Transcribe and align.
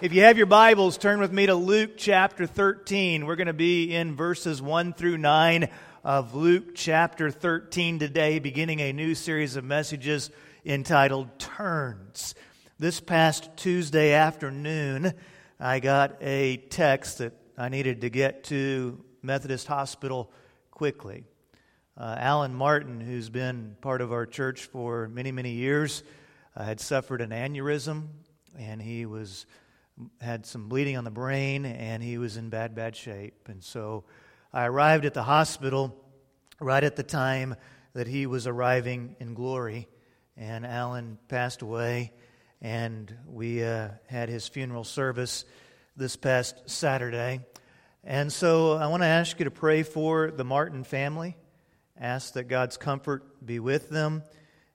If 0.00 0.12
you 0.12 0.22
have 0.22 0.36
your 0.36 0.46
Bibles, 0.46 0.96
turn 0.96 1.18
with 1.18 1.32
me 1.32 1.46
to 1.46 1.56
Luke 1.56 1.94
chapter 1.96 2.46
13. 2.46 3.26
We're 3.26 3.34
going 3.34 3.48
to 3.48 3.52
be 3.52 3.92
in 3.92 4.14
verses 4.14 4.62
1 4.62 4.92
through 4.92 5.18
9 5.18 5.68
of 6.04 6.36
Luke 6.36 6.76
chapter 6.76 7.32
13 7.32 7.98
today, 7.98 8.38
beginning 8.38 8.78
a 8.78 8.92
new 8.92 9.16
series 9.16 9.56
of 9.56 9.64
messages 9.64 10.30
entitled 10.64 11.36
Turns. 11.40 12.36
This 12.78 13.00
past 13.00 13.50
Tuesday 13.56 14.12
afternoon, 14.12 15.14
I 15.58 15.80
got 15.80 16.22
a 16.22 16.58
text 16.58 17.18
that 17.18 17.32
I 17.56 17.68
needed 17.68 18.02
to 18.02 18.08
get 18.08 18.44
to 18.44 19.02
Methodist 19.20 19.66
Hospital 19.66 20.30
quickly. 20.70 21.24
Uh, 21.96 22.14
Alan 22.20 22.54
Martin, 22.54 23.00
who's 23.00 23.30
been 23.30 23.74
part 23.80 24.00
of 24.00 24.12
our 24.12 24.26
church 24.26 24.66
for 24.66 25.08
many, 25.08 25.32
many 25.32 25.54
years, 25.54 26.04
uh, 26.54 26.62
had 26.62 26.78
suffered 26.78 27.20
an 27.20 27.30
aneurysm 27.30 28.04
and 28.56 28.80
he 28.80 29.06
was 29.06 29.44
had 30.20 30.46
some 30.46 30.68
bleeding 30.68 30.96
on 30.96 31.04
the 31.04 31.10
brain, 31.10 31.64
and 31.64 32.02
he 32.02 32.18
was 32.18 32.36
in 32.36 32.50
bad, 32.50 32.74
bad 32.74 32.96
shape. 32.96 33.48
And 33.48 33.62
so 33.62 34.04
I 34.52 34.66
arrived 34.66 35.04
at 35.04 35.14
the 35.14 35.22
hospital 35.22 35.96
right 36.60 36.82
at 36.82 36.96
the 36.96 37.02
time 37.02 37.56
that 37.94 38.06
he 38.06 38.26
was 38.26 38.46
arriving 38.46 39.16
in 39.20 39.34
glory, 39.34 39.88
and 40.36 40.64
Alan 40.66 41.18
passed 41.28 41.62
away, 41.62 42.12
and 42.60 43.12
we 43.26 43.62
uh, 43.62 43.88
had 44.06 44.28
his 44.28 44.46
funeral 44.48 44.84
service 44.84 45.44
this 45.96 46.16
past 46.16 46.54
Saturday. 46.66 47.40
And 48.04 48.32
so 48.32 48.72
I 48.72 48.86
want 48.86 49.02
to 49.02 49.08
ask 49.08 49.38
you 49.38 49.44
to 49.44 49.50
pray 49.50 49.82
for 49.82 50.30
the 50.30 50.44
Martin 50.44 50.84
family, 50.84 51.36
ask 51.98 52.34
that 52.34 52.44
God's 52.44 52.76
comfort 52.76 53.44
be 53.44 53.58
with 53.58 53.90
them, 53.90 54.22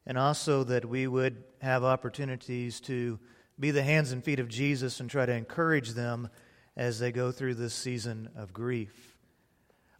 and 0.05 0.17
also 0.17 0.63
that 0.65 0.85
we 0.85 1.07
would 1.07 1.43
have 1.61 1.83
opportunities 1.83 2.81
to 2.81 3.19
be 3.59 3.71
the 3.71 3.83
hands 3.83 4.11
and 4.11 4.23
feet 4.23 4.39
of 4.39 4.47
Jesus 4.47 4.99
and 4.99 5.09
try 5.09 5.25
to 5.25 5.33
encourage 5.33 5.91
them 5.91 6.29
as 6.75 6.99
they 6.99 7.11
go 7.11 7.31
through 7.31 7.55
this 7.55 7.73
season 7.73 8.29
of 8.35 8.53
grief. 8.53 9.15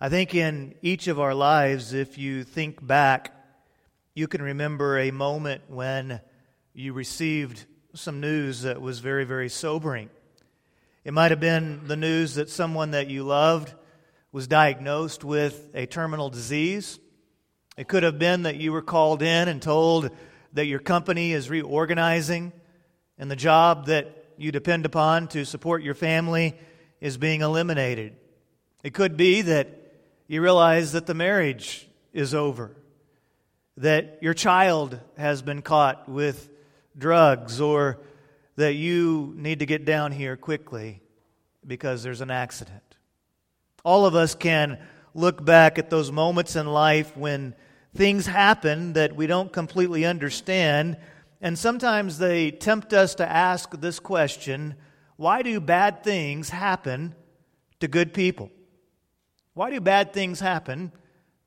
I 0.02 0.10
think 0.10 0.34
in 0.36 0.76
each 0.82 1.08
of 1.08 1.20
our 1.20 1.34
lives, 1.34 1.94
if 1.94 2.18
you 2.18 2.44
think 2.44 2.86
back, 2.86 3.32
you 4.16 4.28
can 4.28 4.42
remember 4.42 5.00
a 5.00 5.12
moment 5.12 5.64
when 5.68 6.20
you 6.74 6.94
received 6.94 7.66
some 7.94 8.20
news 8.20 8.64
that 8.64 8.82
was 8.82 9.00
very, 9.00 9.24
very 9.24 9.50
sobering. 9.50 10.10
It 11.04 11.14
might 11.14 11.32
have 11.32 11.40
been 11.40 11.82
the 11.88 11.96
news 11.96 12.36
that 12.36 12.50
someone 12.50 12.92
that 12.92 13.08
you 13.08 13.24
loved 13.24 13.74
was 14.32 14.48
diagnosed 14.48 15.24
with 15.24 15.70
a 15.76 15.86
terminal 15.86 16.30
disease. 16.30 17.00
It 17.78 17.88
could 17.88 18.04
have 18.04 18.18
been 18.18 18.44
that 18.44 18.58
you 18.58 18.72
were 18.72 18.82
called 18.82 19.22
in 19.22 19.48
and 19.48 19.62
told 19.62 20.10
that 20.54 20.66
your 20.66 20.80
company 20.80 21.34
is 21.34 21.50
reorganizing 21.50 22.52
and 23.18 23.30
the 23.30 23.36
job 23.36 23.88
that 23.88 24.26
you 24.38 24.52
depend 24.52 24.86
upon 24.86 25.28
to 25.30 25.46
support 25.46 25.84
your 25.84 25.94
family 25.94 26.56
is 27.00 27.18
being 27.18 27.42
eliminated. 27.42 28.16
It 28.84 28.94
could 28.94 29.16
be 29.16 29.42
that 29.44 29.68
you 30.28 30.42
realize 30.42 30.94
that 30.94 31.06
the 31.06 31.14
marriage 31.14 31.88
is 32.12 32.34
over, 32.34 32.76
that 33.78 34.20
your 34.22 34.34
child 34.34 35.00
has 35.18 35.42
been 35.42 35.62
caught 35.62 36.08
with 36.10 36.50
drugs, 36.98 37.62
or 37.62 38.00
that 38.56 38.74
you 38.74 39.34
need 39.36 39.60
to 39.60 39.66
get 39.66 39.86
down 39.86 40.12
here 40.12 40.38
quickly 40.38 41.02
because 41.66 42.04
there's 42.04 42.22
an 42.22 42.32
accident. 42.32 42.82
All 43.84 44.06
of 44.06 44.16
us 44.16 44.36
can 44.36 44.80
look 45.14 45.44
back 45.44 45.78
at 45.78 45.90
those 45.90 46.12
moments 46.12 46.56
in 46.56 46.68
life 46.68 47.16
when 47.18 47.56
things 47.96 48.26
happen 48.26 48.94
that 48.94 49.16
we 49.16 49.28
don't 49.28 49.52
completely 49.52 50.06
understand 50.06 50.98
and 51.44 51.60
sometimes 51.60 52.20
they 52.20 52.52
tempt 52.52 52.94
us 52.94 53.16
to 53.16 53.30
ask 53.30 53.70
this 53.82 54.00
question 54.00 54.76
why 55.18 55.42
do 55.44 55.60
bad 55.60 56.04
things 56.04 56.50
happen 56.50 57.14
to 57.82 57.88
good 57.88 58.14
people? 58.14 58.50
Why 59.54 59.70
do 59.70 59.80
bad 59.80 60.14
things 60.14 60.40
happen 60.40 60.92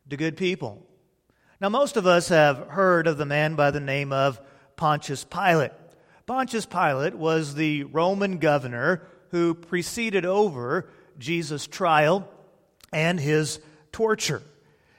to 0.08 0.16
good 0.16 0.36
people? 0.36 0.86
Now, 1.60 1.70
most 1.70 1.96
of 1.96 2.06
us 2.06 2.28
have 2.28 2.68
heard 2.68 3.06
of 3.06 3.16
the 3.16 3.26
man 3.26 3.56
by 3.56 3.70
the 3.70 3.80
name 3.80 4.12
of 4.12 4.38
Pontius 4.76 5.24
Pilate. 5.24 5.72
Pontius 6.26 6.66
Pilate 6.66 7.14
was 7.14 7.54
the 7.54 7.84
Roman 7.84 8.36
governor 8.36 9.02
who 9.30 9.54
preceded 9.54 10.26
over 10.26 10.90
Jesus' 11.18 11.66
trial 11.66 12.28
and 12.92 13.18
his 13.18 13.60
torture. 13.92 14.42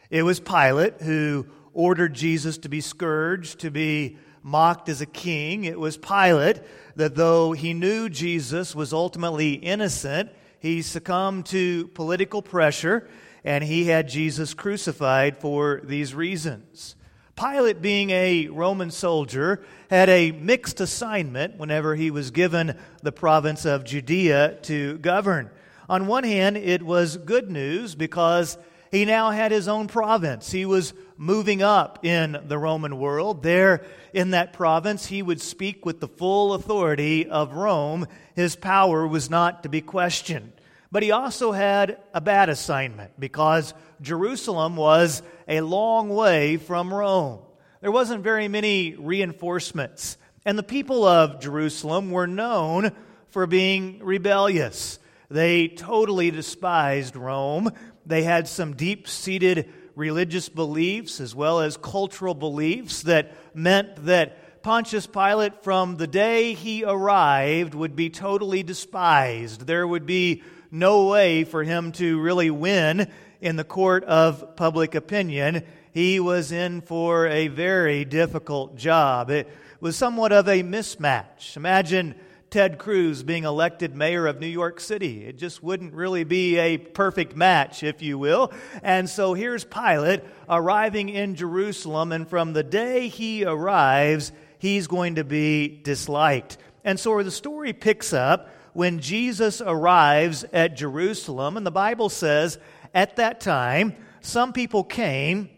It 0.09 0.23
was 0.23 0.39
Pilate 0.39 1.01
who 1.01 1.45
ordered 1.71 2.15
Jesus 2.15 2.57
to 2.59 2.69
be 2.69 2.81
scourged, 2.81 3.59
to 3.59 3.69
be 3.69 4.17
mocked 4.47 4.87
as 4.87 5.01
a 5.01 5.05
king. 5.05 5.65
It 5.65 5.77
was 5.77 5.97
Pilate 5.97 6.61
that 6.95 7.15
though 7.15 7.51
he 7.51 7.73
knew 7.73 8.07
Jesus 8.07 8.73
was 8.73 8.93
ultimately 8.93 9.53
innocent, 9.53 10.29
he 10.59 10.81
succumbed 10.81 11.47
to 11.47 11.89
political 11.89 12.41
pressure 12.41 13.09
and 13.43 13.61
he 13.61 13.85
had 13.85 14.07
Jesus 14.07 14.53
crucified 14.53 15.37
for 15.37 15.81
these 15.83 16.15
reasons. 16.15 16.95
Pilate, 17.35 17.81
being 17.81 18.09
a 18.09 18.47
Roman 18.47 18.89
soldier, 18.89 19.63
had 19.89 20.09
a 20.09 20.31
mixed 20.31 20.79
assignment 20.79 21.57
whenever 21.57 21.95
he 21.95 22.09
was 22.09 22.31
given 22.31 22.77
the 23.03 23.11
province 23.11 23.65
of 23.65 23.83
Judea 23.83 24.59
to 24.63 24.97
govern. 24.99 25.49
On 25.89 26.07
one 26.07 26.23
hand, 26.23 26.55
it 26.55 26.81
was 26.81 27.17
good 27.17 27.51
news 27.51 27.95
because 27.95 28.57
he 28.91 29.03
now 29.03 29.31
had 29.31 29.51
his 29.51 29.67
own 29.67 29.87
province. 29.87 30.51
He 30.51 30.65
was 30.65 30.93
moving 31.17 31.61
up 31.61 32.05
in 32.05 32.37
the 32.45 32.57
Roman 32.57 32.97
world. 32.97 33.43
There 33.43 33.83
in 34.13 34.31
that 34.31 34.53
province, 34.53 35.07
he 35.07 35.21
would 35.21 35.41
speak 35.41 35.85
with 35.85 35.99
the 35.99 36.07
full 36.07 36.53
authority 36.53 37.27
of 37.27 37.53
Rome. 37.53 38.07
His 38.35 38.55
power 38.55 39.05
was 39.07 39.29
not 39.29 39.63
to 39.63 39.69
be 39.69 39.81
questioned. 39.81 40.53
But 40.91 41.03
he 41.03 41.11
also 41.11 41.51
had 41.51 41.97
a 42.13 42.21
bad 42.21 42.49
assignment 42.49 43.19
because 43.19 43.73
Jerusalem 44.01 44.75
was 44.75 45.21
a 45.47 45.61
long 45.61 46.09
way 46.09 46.57
from 46.57 46.93
Rome. 46.93 47.39
There 47.81 47.91
wasn't 47.91 48.23
very 48.23 48.47
many 48.47 48.95
reinforcements. 48.95 50.17
And 50.45 50.57
the 50.57 50.63
people 50.63 51.03
of 51.03 51.41
Jerusalem 51.41 52.11
were 52.11 52.27
known 52.27 52.93
for 53.29 53.45
being 53.47 53.99
rebellious. 54.01 54.97
They 55.29 55.67
totally 55.67 56.31
despised 56.31 57.17
Rome. 57.17 57.71
They 58.05 58.23
had 58.23 58.47
some 58.47 58.75
deep 58.75 59.09
seated 59.09 59.71
religious 59.97 60.47
beliefs 60.47 61.19
as 61.19 61.33
well 61.33 61.59
as 61.59 61.75
cultural 61.75 62.35
beliefs 62.35 63.01
that 63.01 63.33
meant 63.55 64.05
that 64.05 64.61
Pontius 64.61 65.07
Pilate, 65.07 65.63
from 65.63 65.97
the 65.97 66.07
day 66.07 66.53
he 66.53 66.83
arrived, 66.83 67.73
would 67.73 67.95
be 67.95 68.09
totally 68.09 68.61
despised. 68.61 69.61
There 69.65 69.87
would 69.87 70.05
be 70.05 70.43
no 70.69 71.07
way 71.07 71.45
for 71.45 71.63
him 71.63 71.91
to 71.93 72.19
really 72.19 72.51
win 72.51 73.09
in 73.41 73.55
the 73.55 73.63
court 73.63 74.03
of 74.03 74.55
public 74.55 74.93
opinion. 74.93 75.63
He 75.93 76.19
was 76.19 76.51
in 76.51 76.81
for 76.81 77.25
a 77.27 77.47
very 77.47 78.05
difficult 78.05 78.75
job. 78.75 79.31
It 79.31 79.47
was 79.79 79.95
somewhat 79.95 80.31
of 80.31 80.47
a 80.47 80.61
mismatch. 80.63 81.57
Imagine 81.57 82.13
Ted 82.49 82.77
Cruz 82.77 83.23
being 83.23 83.43
elected 83.43 83.93
mayor 83.93 84.25
of 84.25 84.39
New 84.39 84.47
York 84.47 84.79
City. 84.79 85.25
It 85.25 85.37
just 85.37 85.61
wouldn't 85.61 85.93
really 85.93 86.23
be 86.23 86.57
a 86.57 86.77
perfect 86.77 87.35
match, 87.35 87.83
if 87.83 88.01
you 88.01 88.17
will. 88.17 88.53
And 88.81 89.09
so 89.09 89.33
here's 89.33 89.65
Pilate 89.65 90.23
arriving 90.47 91.09
in 91.09 91.35
Jerusalem, 91.35 92.13
and 92.13 92.27
from 92.27 92.53
the 92.53 92.63
day 92.63 93.09
he 93.09 93.43
arrives, 93.43 94.31
he's 94.59 94.87
going 94.87 95.15
to 95.15 95.25
be 95.25 95.81
disliked. 95.83 96.57
And 96.85 96.97
so 96.97 97.21
the 97.21 97.31
story 97.31 97.73
picks 97.73 98.13
up 98.13 98.49
when 98.71 98.99
Jesus 98.99 99.61
arrives 99.61 100.45
at 100.53 100.77
Jerusalem, 100.77 101.57
and 101.57 101.65
the 101.65 101.71
Bible 101.71 102.07
says 102.07 102.59
at 102.93 103.17
that 103.17 103.41
time, 103.41 103.93
some 104.21 104.53
people 104.53 104.85
came 104.85 105.49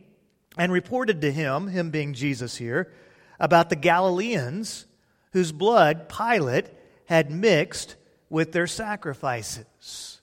and 0.57 0.71
reported 0.71 1.21
to 1.21 1.31
him, 1.31 1.67
him 1.67 1.91
being 1.91 2.15
Jesus 2.15 2.55
here, 2.55 2.91
about 3.39 3.69
the 3.69 3.75
Galileans 3.75 4.87
whose 5.33 5.51
blood 5.51 6.09
Pilate 6.09 6.65
had 7.09 7.31
mixed 7.31 7.95
with 8.29 8.51
their 8.51 8.67
sacrifices. 8.67 10.21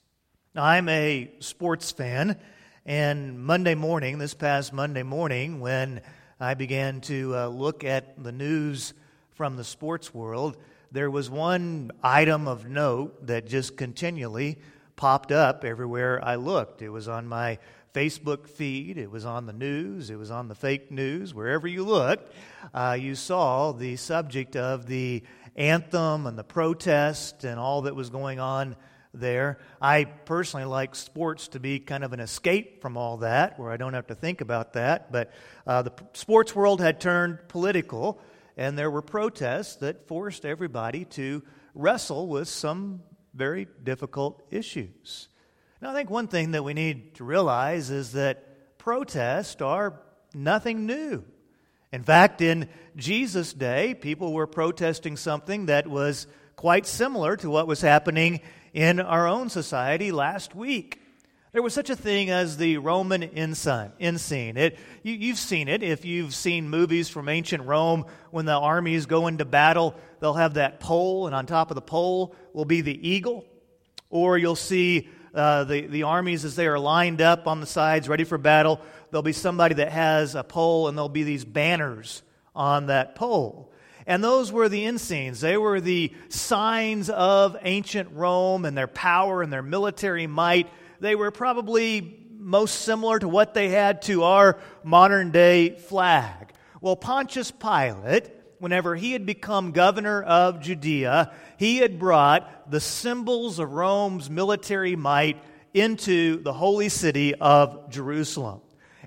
Now, 0.54 0.62
I'm 0.62 0.88
a 0.88 1.28
sports 1.40 1.90
fan, 1.90 2.38
and 2.86 3.40
Monday 3.40 3.74
morning, 3.74 4.18
this 4.18 4.34
past 4.34 4.72
Monday 4.72 5.02
morning, 5.02 5.58
when 5.58 6.00
I 6.38 6.54
began 6.54 7.00
to 7.02 7.34
uh, 7.34 7.48
look 7.48 7.82
at 7.82 8.22
the 8.22 8.30
news 8.30 8.94
from 9.32 9.56
the 9.56 9.64
sports 9.64 10.14
world, 10.14 10.58
there 10.92 11.10
was 11.10 11.28
one 11.28 11.90
item 12.04 12.46
of 12.46 12.68
note 12.68 13.26
that 13.26 13.48
just 13.48 13.76
continually 13.76 14.56
popped 14.94 15.32
up 15.32 15.64
everywhere 15.64 16.24
I 16.24 16.36
looked. 16.36 16.82
It 16.82 16.90
was 16.90 17.08
on 17.08 17.26
my 17.26 17.58
Facebook 17.96 18.46
feed, 18.46 18.96
it 18.96 19.10
was 19.10 19.24
on 19.24 19.46
the 19.46 19.52
news, 19.52 20.08
it 20.08 20.16
was 20.16 20.30
on 20.30 20.46
the 20.46 20.54
fake 20.54 20.92
news, 20.92 21.34
wherever 21.34 21.66
you 21.66 21.82
looked, 21.82 22.32
uh, 22.72 22.96
you 23.00 23.16
saw 23.16 23.72
the 23.72 23.96
subject 23.96 24.54
of 24.54 24.86
the 24.86 25.24
anthem 25.56 26.26
and 26.26 26.38
the 26.38 26.44
protest 26.44 27.44
and 27.44 27.58
all 27.58 27.82
that 27.82 27.96
was 27.96 28.10
going 28.10 28.38
on 28.38 28.76
there. 29.12 29.58
I 29.80 30.04
personally 30.04 30.66
like 30.66 30.94
sports 30.94 31.48
to 31.48 31.60
be 31.60 31.78
kind 31.78 32.04
of 32.04 32.12
an 32.12 32.20
escape 32.20 32.82
from 32.82 32.96
all 32.96 33.18
that, 33.18 33.58
where 33.58 33.70
I 33.70 33.76
don't 33.76 33.94
have 33.94 34.08
to 34.08 34.14
think 34.14 34.40
about 34.40 34.74
that. 34.74 35.10
But 35.10 35.32
uh, 35.66 35.82
the 35.82 35.92
sports 36.12 36.54
world 36.54 36.80
had 36.80 37.00
turned 37.00 37.48
political, 37.48 38.20
and 38.56 38.78
there 38.78 38.90
were 38.90 39.02
protests 39.02 39.76
that 39.76 40.06
forced 40.06 40.44
everybody 40.44 41.04
to 41.06 41.42
wrestle 41.74 42.28
with 42.28 42.48
some 42.48 43.02
very 43.34 43.66
difficult 43.82 44.42
issues. 44.50 45.28
Now, 45.80 45.90
I 45.90 45.94
think 45.94 46.10
one 46.10 46.28
thing 46.28 46.52
that 46.52 46.64
we 46.64 46.74
need 46.74 47.16
to 47.16 47.24
realize 47.24 47.90
is 47.90 48.12
that 48.12 48.78
protests 48.78 49.60
are 49.60 50.00
nothing 50.34 50.86
new. 50.86 51.24
In 51.96 52.02
fact, 52.02 52.42
in 52.42 52.68
Jesus' 52.94 53.54
day, 53.54 53.94
people 53.94 54.34
were 54.34 54.46
protesting 54.46 55.16
something 55.16 55.66
that 55.66 55.86
was 55.86 56.26
quite 56.54 56.84
similar 56.84 57.38
to 57.38 57.48
what 57.48 57.66
was 57.66 57.80
happening 57.80 58.42
in 58.74 59.00
our 59.00 59.26
own 59.26 59.48
society 59.48 60.12
last 60.12 60.54
week. 60.54 61.00
There 61.52 61.62
was 61.62 61.72
such 61.72 61.88
a 61.88 61.96
thing 61.96 62.28
as 62.28 62.58
the 62.58 62.76
Roman 62.76 63.22
ensign. 63.22 63.92
It, 63.98 64.78
you, 65.04 65.28
have 65.28 65.38
seen 65.38 65.68
it 65.68 65.82
if 65.82 66.04
you've 66.04 66.34
seen 66.34 66.68
movies 66.68 67.08
from 67.08 67.30
ancient 67.30 67.62
Rome. 67.62 68.04
When 68.30 68.44
the 68.44 68.58
armies 68.58 69.06
go 69.06 69.26
into 69.26 69.46
battle, 69.46 69.94
they'll 70.20 70.34
have 70.34 70.54
that 70.54 70.80
pole, 70.80 71.26
and 71.26 71.34
on 71.34 71.46
top 71.46 71.70
of 71.70 71.76
the 71.76 71.80
pole 71.80 72.36
will 72.52 72.66
be 72.66 72.82
the 72.82 73.08
eagle. 73.08 73.46
Or 74.10 74.36
you'll 74.36 74.54
see 74.54 75.08
uh, 75.34 75.64
the, 75.64 75.86
the 75.86 76.02
armies 76.02 76.44
as 76.44 76.56
they 76.56 76.66
are 76.66 76.78
lined 76.78 77.22
up 77.22 77.46
on 77.46 77.60
the 77.60 77.66
sides, 77.66 78.06
ready 78.06 78.24
for 78.24 78.36
battle. 78.36 78.82
There'll 79.16 79.22
be 79.22 79.32
somebody 79.32 79.76
that 79.76 79.92
has 79.92 80.34
a 80.34 80.44
pole, 80.44 80.88
and 80.88 80.98
there'll 80.98 81.08
be 81.08 81.22
these 81.22 81.46
banners 81.46 82.22
on 82.54 82.88
that 82.88 83.14
pole. 83.14 83.72
And 84.06 84.22
those 84.22 84.52
were 84.52 84.68
the 84.68 84.84
ensigns. 84.84 85.40
They 85.40 85.56
were 85.56 85.80
the 85.80 86.12
signs 86.28 87.08
of 87.08 87.56
ancient 87.62 88.10
Rome 88.12 88.66
and 88.66 88.76
their 88.76 88.86
power 88.86 89.40
and 89.40 89.50
their 89.50 89.62
military 89.62 90.26
might 90.26 90.68
they 91.00 91.14
were 91.14 91.30
probably 91.30 92.26
most 92.36 92.82
similar 92.82 93.18
to 93.18 93.26
what 93.26 93.54
they 93.54 93.70
had 93.70 94.02
to 94.02 94.24
our 94.24 94.58
modern 94.84 95.30
day 95.30 95.78
flag. 95.78 96.52
Well, 96.82 96.94
Pontius 96.94 97.50
Pilate, 97.50 98.28
whenever 98.58 98.94
he 98.94 99.12
had 99.12 99.24
become 99.24 99.72
governor 99.72 100.22
of 100.22 100.60
Judea, 100.60 101.32
he 101.56 101.78
had 101.78 101.98
brought 101.98 102.70
the 102.70 102.80
symbols 102.80 103.60
of 103.60 103.72
Rome's 103.72 104.28
military 104.28 104.94
might 104.94 105.42
into 105.72 106.42
the 106.42 106.52
holy 106.52 106.90
city 106.90 107.34
of 107.34 107.88
Jerusalem. 107.88 108.60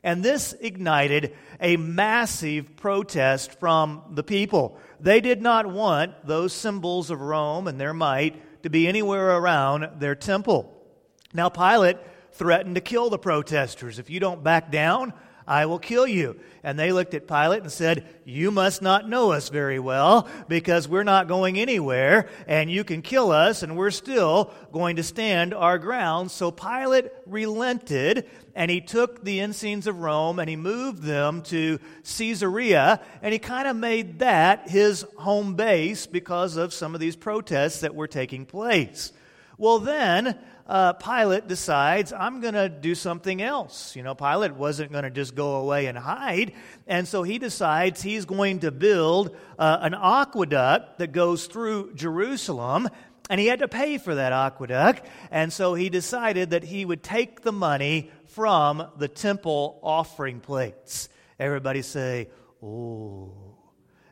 And 0.03 0.23
this 0.23 0.53
ignited 0.59 1.35
a 1.59 1.77
massive 1.77 2.75
protest 2.75 3.59
from 3.59 4.03
the 4.11 4.23
people. 4.23 4.77
They 4.99 5.21
did 5.21 5.41
not 5.41 5.65
want 5.65 6.25
those 6.25 6.53
symbols 6.53 7.09
of 7.09 7.21
Rome 7.21 7.67
and 7.67 7.79
their 7.79 7.93
might 7.93 8.63
to 8.63 8.69
be 8.69 8.87
anywhere 8.87 9.37
around 9.37 9.99
their 9.99 10.15
temple. 10.15 10.75
Now, 11.33 11.49
Pilate 11.49 11.97
threatened 12.31 12.75
to 12.75 12.81
kill 12.81 13.09
the 13.09 13.17
protesters. 13.17 13.99
If 13.99 14.09
you 14.09 14.19
don't 14.19 14.43
back 14.43 14.71
down, 14.71 15.13
I 15.49 15.65
will 15.65 15.79
kill 15.79 16.05
you. 16.05 16.39
And 16.61 16.77
they 16.77 16.91
looked 16.91 17.15
at 17.15 17.27
Pilate 17.27 17.63
and 17.63 17.71
said, 17.71 18.05
You 18.23 18.51
must 18.51 18.83
not 18.83 19.09
know 19.09 19.31
us 19.31 19.49
very 19.49 19.79
well 19.79 20.27
because 20.47 20.87
we're 20.87 21.03
not 21.03 21.27
going 21.27 21.57
anywhere 21.57 22.29
and 22.47 22.69
you 22.69 22.83
can 22.83 23.01
kill 23.01 23.31
us 23.31 23.63
and 23.63 23.75
we're 23.75 23.89
still 23.89 24.53
going 24.71 24.97
to 24.97 25.03
stand 25.03 25.55
our 25.55 25.79
ground. 25.79 26.29
So 26.29 26.51
Pilate 26.51 27.07
relented 27.25 28.29
and 28.53 28.69
he 28.69 28.79
took 28.79 29.23
the 29.23 29.39
ensigns 29.39 29.87
of 29.87 29.99
Rome 29.99 30.37
and 30.37 30.47
he 30.47 30.55
moved 30.55 31.01
them 31.01 31.41
to 31.43 31.79
Caesarea 32.03 33.01
and 33.23 33.33
he 33.33 33.39
kind 33.39 33.67
of 33.67 33.75
made 33.75 34.19
that 34.19 34.69
his 34.69 35.03
home 35.17 35.55
base 35.55 36.05
because 36.05 36.57
of 36.57 36.75
some 36.75 36.93
of 36.93 37.01
these 37.01 37.15
protests 37.15 37.81
that 37.81 37.95
were 37.95 38.07
taking 38.07 38.45
place. 38.45 39.13
Well, 39.57 39.79
then 39.79 40.37
uh, 40.69 40.93
Pilate 40.93 41.47
decides, 41.47 42.13
I'm 42.13 42.41
going 42.41 42.53
to 42.53 42.69
do 42.69 42.93
something 42.93 43.41
else. 43.41 43.95
You 43.95 44.03
know, 44.03 44.13
Pilate 44.13 44.53
wasn't 44.53 44.91
going 44.91 45.03
to 45.03 45.09
just 45.09 45.33
go 45.33 45.55
away 45.55 45.87
and 45.87 45.97
hide. 45.97 46.53
And 46.85 47.07
so 47.07 47.23
he 47.23 47.39
decides 47.39 48.03
he's 48.03 48.25
going 48.25 48.59
to 48.59 48.69
build 48.71 49.35
uh, 49.57 49.79
an 49.81 49.95
aqueduct 49.95 50.99
that 50.99 51.11
goes 51.11 51.47
through 51.47 51.95
Jerusalem. 51.95 52.87
And 53.31 53.41
he 53.41 53.47
had 53.47 53.59
to 53.59 53.67
pay 53.67 53.97
for 53.97 54.13
that 54.13 54.31
aqueduct. 54.31 55.07
And 55.31 55.51
so 55.51 55.73
he 55.73 55.89
decided 55.89 56.51
that 56.51 56.63
he 56.63 56.85
would 56.85 57.01
take 57.01 57.41
the 57.41 57.51
money 57.51 58.11
from 58.27 58.87
the 58.97 59.07
temple 59.07 59.79
offering 59.81 60.39
plates. 60.39 61.09
Everybody 61.39 61.81
say, 61.81 62.29
Oh. 62.61 63.48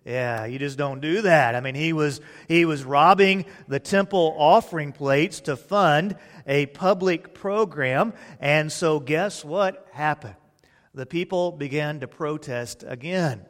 Yeah, 0.08 0.46
you 0.46 0.58
just 0.58 0.78
don't 0.78 1.02
do 1.02 1.24
that. 1.24 1.54
I 1.54 1.60
mean, 1.60 1.76
he 1.76 1.92
was, 1.92 2.22
he 2.48 2.64
was 2.64 2.86
robbing 2.86 3.44
the 3.68 3.82
temple 3.82 4.34
offering 4.38 4.94
plates 4.94 5.42
to 5.42 5.58
fund 5.58 6.16
a 6.48 6.68
public 6.68 7.34
program. 7.34 8.14
And 8.40 8.72
so, 8.72 9.02
guess 9.02 9.44
what 9.44 9.86
happened? 9.92 10.38
The 10.94 11.06
people 11.06 11.52
began 11.52 12.00
to 12.00 12.08
protest 12.08 12.86
again. 12.88 13.46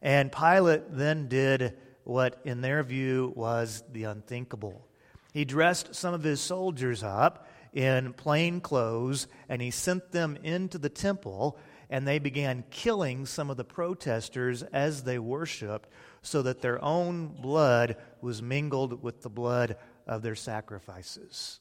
And 0.00 0.32
Pilate 0.32 0.96
then 0.96 1.28
did 1.28 1.76
what, 2.04 2.40
in 2.42 2.62
their 2.62 2.82
view, 2.82 3.34
was 3.36 3.82
the 3.92 4.04
unthinkable. 4.04 4.88
He 5.34 5.44
dressed 5.44 5.94
some 5.94 6.14
of 6.14 6.22
his 6.22 6.40
soldiers 6.40 7.02
up 7.02 7.46
in 7.74 8.14
plain 8.14 8.62
clothes 8.62 9.26
and 9.46 9.60
he 9.60 9.70
sent 9.70 10.10
them 10.12 10.38
into 10.42 10.78
the 10.78 10.88
temple 10.88 11.58
and 11.90 12.06
they 12.06 12.18
began 12.18 12.64
killing 12.70 13.26
some 13.26 13.50
of 13.50 13.56
the 13.56 13.64
protesters 13.64 14.62
as 14.62 15.04
they 15.04 15.18
worshiped, 15.18 15.88
so 16.22 16.42
that 16.42 16.60
their 16.60 16.82
own 16.84 17.28
blood 17.28 17.96
was 18.20 18.42
mingled 18.42 19.02
with 19.02 19.22
the 19.22 19.30
blood 19.30 19.76
of 20.06 20.22
their 20.22 20.34
sacrifices. 20.34 21.60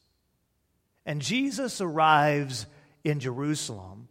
And 1.05 1.21
Jesus 1.21 1.79
arrives 1.79 2.65
in 3.03 3.19
Jerusalem, 3.19 4.09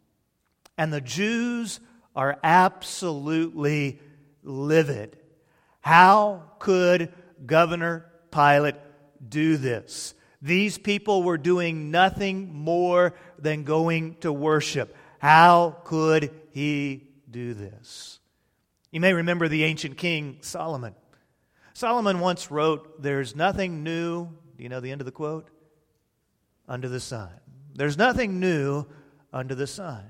and 0.78 0.92
the 0.92 1.00
Jews 1.00 1.80
are 2.14 2.38
absolutely 2.42 4.00
livid. 4.42 5.18
How 5.80 6.44
could 6.58 7.12
Governor 7.44 8.06
Pilate 8.30 8.76
do 9.28 9.56
this? 9.58 10.14
These 10.40 10.78
people 10.78 11.22
were 11.22 11.38
doing 11.38 11.90
nothing 11.90 12.54
more 12.54 13.14
than 13.38 13.64
going 13.64 14.16
to 14.20 14.32
worship. 14.32 14.96
How 15.18 15.76
could 15.84 16.30
he 16.50 17.08
do 17.30 17.54
this? 17.54 18.20
You 18.90 19.00
may 19.00 19.12
remember 19.12 19.48
the 19.48 19.64
ancient 19.64 19.96
king 19.96 20.38
Solomon. 20.40 20.94
Solomon 21.74 22.20
once 22.20 22.50
wrote, 22.50 23.02
There's 23.02 23.36
nothing 23.36 23.82
new. 23.82 24.28
Do 24.56 24.62
you 24.62 24.68
know 24.68 24.80
the 24.80 24.90
end 24.90 25.00
of 25.00 25.04
the 25.04 25.12
quote? 25.12 25.48
Under 26.68 26.88
the 26.88 27.00
sun. 27.00 27.30
There's 27.74 27.98
nothing 27.98 28.40
new 28.40 28.86
under 29.32 29.54
the 29.54 29.66
sun. 29.66 30.04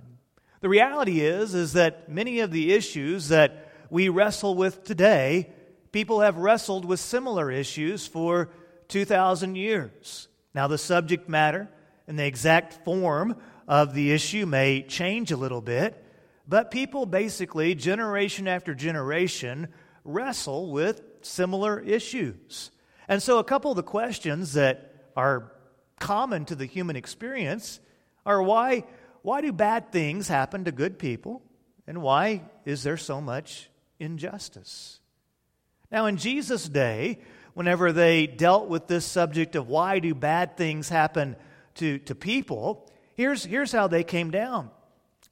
The 0.60 0.68
reality 0.68 1.20
is, 1.20 1.54
is 1.54 1.72
that 1.74 2.08
many 2.08 2.40
of 2.40 2.50
the 2.50 2.72
issues 2.72 3.28
that 3.28 3.72
we 3.90 4.08
wrestle 4.08 4.54
with 4.54 4.84
today, 4.84 5.50
people 5.92 6.20
have 6.20 6.36
wrestled 6.36 6.84
with 6.84 7.00
similar 7.00 7.50
issues 7.50 8.06
for 8.06 8.50
2,000 8.88 9.56
years. 9.56 10.28
Now, 10.54 10.68
the 10.68 10.78
subject 10.78 11.28
matter 11.28 11.68
and 12.06 12.18
the 12.18 12.26
exact 12.26 12.84
form 12.84 13.36
of 13.68 13.94
the 13.94 14.12
issue 14.12 14.46
may 14.46 14.82
change 14.82 15.32
a 15.32 15.36
little 15.36 15.60
bit, 15.60 16.02
but 16.46 16.70
people 16.70 17.06
basically, 17.06 17.74
generation 17.74 18.46
after 18.46 18.74
generation, 18.74 19.68
wrestle 20.04 20.70
with 20.70 21.02
similar 21.22 21.80
issues. 21.80 22.70
And 23.08 23.22
so, 23.22 23.38
a 23.38 23.44
couple 23.44 23.72
of 23.72 23.76
the 23.76 23.82
questions 23.82 24.52
that 24.54 25.10
are 25.16 25.52
common 25.98 26.44
to 26.46 26.54
the 26.54 26.66
human 26.66 26.96
experience 26.96 27.80
are 28.24 28.42
why, 28.42 28.84
why 29.22 29.40
do 29.40 29.52
bad 29.52 29.92
things 29.92 30.28
happen 30.28 30.64
to 30.64 30.72
good 30.72 30.98
people? 30.98 31.42
And 31.86 32.02
why 32.02 32.42
is 32.64 32.82
there 32.82 32.96
so 32.96 33.20
much 33.20 33.70
injustice? 33.98 35.00
Now, 35.90 36.06
in 36.06 36.16
Jesus' 36.16 36.68
day, 36.68 37.20
whenever 37.54 37.92
they 37.92 38.26
dealt 38.26 38.68
with 38.68 38.86
this 38.86 39.04
subject 39.04 39.54
of 39.54 39.68
why 39.68 40.00
do 40.00 40.14
bad 40.14 40.56
things 40.56 40.88
happen 40.88 41.36
to, 41.76 41.98
to 42.00 42.14
people, 42.14 42.90
Here's, 43.16 43.44
here's 43.44 43.72
how 43.72 43.88
they 43.88 44.04
came 44.04 44.30
down. 44.30 44.70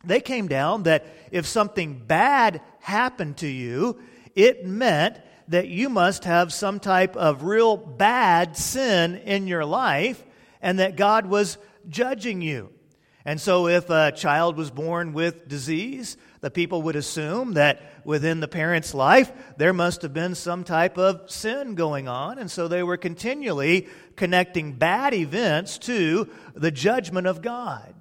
They 0.04 0.20
came 0.20 0.48
down 0.48 0.84
that 0.84 1.06
if 1.30 1.46
something 1.46 2.02
bad 2.06 2.60
happened 2.80 3.38
to 3.38 3.46
you, 3.46 4.00
it 4.34 4.66
meant 4.66 5.20
that 5.48 5.68
you 5.68 5.88
must 5.88 6.24
have 6.24 6.52
some 6.52 6.80
type 6.80 7.16
of 7.16 7.44
real 7.44 7.76
bad 7.76 8.56
sin 8.56 9.16
in 9.16 9.46
your 9.46 9.64
life 9.64 10.22
and 10.62 10.78
that 10.78 10.96
God 10.96 11.26
was 11.26 11.58
judging 11.88 12.40
you. 12.40 12.70
And 13.26 13.40
so, 13.40 13.68
if 13.68 13.88
a 13.88 14.12
child 14.12 14.56
was 14.56 14.70
born 14.70 15.14
with 15.14 15.48
disease, 15.48 16.18
the 16.44 16.50
people 16.50 16.82
would 16.82 16.94
assume 16.94 17.54
that 17.54 17.80
within 18.04 18.40
the 18.40 18.46
parent's 18.46 18.92
life 18.92 19.32
there 19.56 19.72
must 19.72 20.02
have 20.02 20.12
been 20.12 20.34
some 20.34 20.62
type 20.62 20.98
of 20.98 21.30
sin 21.30 21.74
going 21.74 22.06
on. 22.06 22.38
And 22.38 22.50
so 22.50 22.68
they 22.68 22.82
were 22.82 22.98
continually 22.98 23.88
connecting 24.14 24.74
bad 24.74 25.14
events 25.14 25.78
to 25.78 26.28
the 26.54 26.70
judgment 26.70 27.26
of 27.26 27.40
God. 27.40 27.94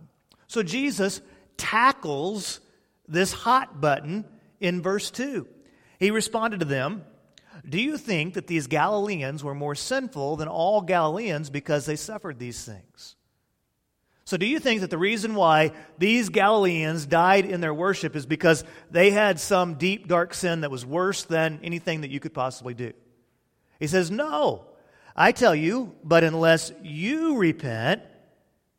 So 0.48 0.62
Jesus 0.62 1.22
tackles 1.56 2.60
this 3.08 3.32
hot 3.32 3.80
button 3.80 4.26
in 4.60 4.82
verse 4.82 5.10
2. 5.10 5.48
He 5.98 6.12
responded 6.12 6.60
to 6.60 6.66
them, 6.66 7.06
Do 7.68 7.80
you 7.80 7.98
think 7.98 8.34
that 8.34 8.48
these 8.48 8.68
Galileans 8.68 9.42
were 9.42 9.56
more 9.56 9.74
sinful 9.74 10.36
than 10.36 10.50
all 10.50 10.82
Galileans 10.82 11.50
because 11.50 11.86
they 11.86 11.96
suffered 11.96 12.40
these 12.40 12.66
things? 12.66 13.16
So, 14.26 14.38
do 14.38 14.46
you 14.46 14.60
think 14.60 14.82
that 14.82 14.90
the 14.90 14.98
reason 14.98 15.36
why 15.36 15.74
these 15.98 16.30
Galileans 16.30 17.06
died 17.06 17.46
in 17.46 17.60
their 17.60 17.74
worship 17.74 18.16
is 18.16 18.26
because 18.26 18.64
they 18.90 19.12
had 19.12 19.40
some 19.40 19.76
deep, 19.76 20.08
dark 20.08 20.34
sin 20.34 20.62
that 20.62 20.72
was 20.72 20.86
worse 20.86 21.24
than 21.24 21.60
anything 21.62 22.02
that 22.02 22.10
you 22.10 22.22
could 22.22 22.34
possibly 22.34 22.74
do? 22.74 22.94
He 23.80 23.88
says, 23.88 24.10
No. 24.10 24.66
I 25.16 25.32
tell 25.32 25.54
you, 25.54 25.94
but 26.04 26.24
unless 26.24 26.72
you 26.82 27.38
repent, 27.38 28.02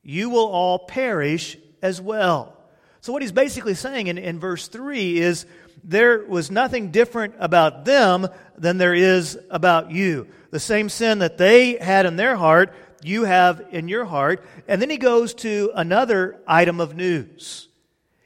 you 0.03 0.31
will 0.31 0.47
all 0.47 0.81
perish 0.81 1.57
as 1.81 2.01
well. 2.01 2.57
So, 3.03 3.13
what 3.13 3.21
he's 3.21 3.31
basically 3.31 3.75
saying 3.75 4.07
in, 4.07 4.17
in 4.17 4.41
verse 4.41 4.67
3 4.69 5.19
is 5.19 5.45
there 5.85 6.25
was 6.25 6.51
nothing 6.51 6.91
different 6.91 7.35
about 7.39 7.85
them 7.85 8.29
than 8.57 8.79
there 8.79 8.95
is 8.95 9.39
about 9.51 9.91
you. 9.91 10.27
The 10.51 10.59
same 10.59 10.89
sin 10.89 11.19
that 11.19 11.37
they 11.37 11.77
had 11.77 12.07
in 12.07 12.17
their 12.17 12.35
heart, 12.37 12.73
you 13.07 13.25
have 13.25 13.63
in 13.71 13.89
your 13.89 14.05
heart. 14.05 14.45
And 14.69 14.81
then 14.81 14.91
he 14.91 14.97
goes 14.97 15.35
to 15.35 15.71
another 15.75 16.41
item 16.47 16.81
of 16.81 16.95
news. 16.95 17.69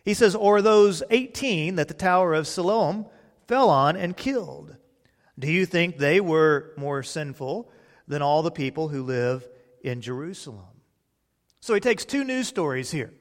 He 0.05 0.15
says, 0.15 0.35
Or 0.35 0.63
those 0.63 1.03
18 1.11 1.77
that 1.77 1.89
the 1.89 1.95
Tower 1.95 2.35
of 2.35 2.47
Siloam 2.47 3.07
fell 3.47 3.71
on 3.71 3.97
and 3.97 4.17
killed. 4.17 4.77
Do 5.39 5.51
you 5.51 5.67
think 5.67 5.99
they 5.99 6.21
were 6.21 6.73
more 6.77 7.03
sinful 7.03 7.71
than 8.07 8.23
all 8.23 8.43
the 8.43 8.51
people 8.51 8.89
who 8.89 9.03
live 9.03 9.47
in 9.83 10.01
Jerusalem? 10.01 10.65
So 11.61 11.75
he 11.75 11.81
takes 11.81 12.05
two 12.05 12.25
news 12.25 12.49
stories 12.49 12.91
here. 12.91 13.13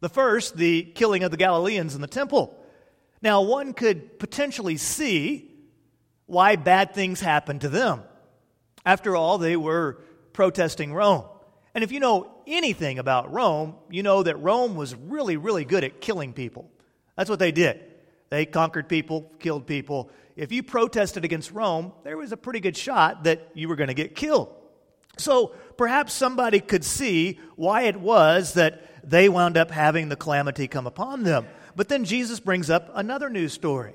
The 0.00 0.08
first, 0.08 0.56
the 0.56 0.82
killing 0.82 1.22
of 1.22 1.30
the 1.30 1.36
Galileans 1.36 1.94
in 1.94 2.00
the 2.00 2.06
temple. 2.06 2.58
Now, 3.22 3.42
one 3.42 3.72
could 3.72 4.18
potentially 4.18 4.76
see 4.76 5.50
why 6.26 6.56
bad 6.56 6.92
things 6.92 7.20
happened 7.20 7.60
to 7.60 7.68
them. 7.68 8.02
After 8.84 9.14
all, 9.14 9.38
they 9.38 9.56
were 9.56 10.02
protesting 10.32 10.92
Rome. 10.92 11.24
And 11.74 11.82
if 11.82 11.92
you 11.92 12.00
know 12.00 12.30
anything 12.46 12.98
about 12.98 13.32
Rome, 13.32 13.76
you 13.90 14.02
know 14.02 14.22
that 14.22 14.36
Rome 14.36 14.76
was 14.76 14.94
really, 14.94 15.36
really 15.36 15.64
good 15.64 15.84
at 15.84 16.00
killing 16.00 16.32
people. 16.32 16.70
That's 17.16 17.30
what 17.30 17.38
they 17.38 17.52
did. 17.52 17.80
They 18.30 18.46
conquered 18.46 18.88
people, 18.88 19.30
killed 19.38 19.66
people. 19.66 20.10
If 20.36 20.52
you 20.52 20.62
protested 20.62 21.24
against 21.24 21.50
Rome, 21.52 21.92
there 22.04 22.16
was 22.16 22.32
a 22.32 22.36
pretty 22.36 22.60
good 22.60 22.76
shot 22.76 23.24
that 23.24 23.50
you 23.54 23.68
were 23.68 23.76
going 23.76 23.88
to 23.88 23.94
get 23.94 24.14
killed. 24.14 24.54
So 25.18 25.48
perhaps 25.76 26.12
somebody 26.12 26.60
could 26.60 26.84
see 26.84 27.38
why 27.56 27.82
it 27.82 27.96
was 27.96 28.54
that 28.54 29.08
they 29.08 29.28
wound 29.28 29.56
up 29.56 29.70
having 29.70 30.08
the 30.08 30.16
calamity 30.16 30.68
come 30.68 30.86
upon 30.86 31.22
them. 31.22 31.46
But 31.76 31.88
then 31.88 32.04
Jesus 32.04 32.40
brings 32.40 32.70
up 32.70 32.90
another 32.94 33.28
news 33.28 33.52
story. 33.52 33.94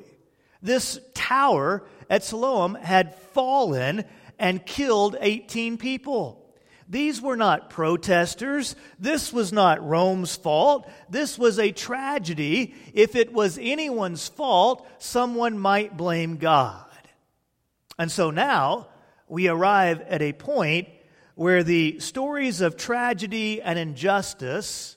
This 0.62 1.00
tower 1.14 1.84
at 2.10 2.24
Siloam 2.24 2.76
had 2.76 3.16
fallen 3.16 4.06
and 4.40 4.66
killed 4.66 5.16
18 5.20 5.78
people. 5.78 6.44
These 6.90 7.22
were 7.22 7.36
not 7.36 7.70
protesters. 7.70 8.76
This 8.98 9.34
was 9.34 9.52
not 9.52 9.86
Rome's 9.86 10.36
fault. 10.36 10.90
This 11.10 11.38
was 11.38 11.60
a 11.60 11.72
tragedy. 11.72 12.76
If 12.94 13.16
it 13.16 13.34
was 13.34 13.60
anyone's 13.62 14.28
fault, 14.28 14.88
someone 14.98 15.60
might 15.60 15.98
blame 15.98 16.38
God. 16.38 16.86
And 18.00 18.12
so 18.12 18.32
now 18.32 18.88
we 19.28 19.50
arrive 19.50 20.02
at 20.02 20.22
a 20.22 20.32
point 20.32 20.88
where 21.36 21.64
the 21.64 22.00
stories 22.00 22.62
of 22.62 22.78
tragedy 22.78 23.62
and 23.62 23.78
injustice 23.78 24.96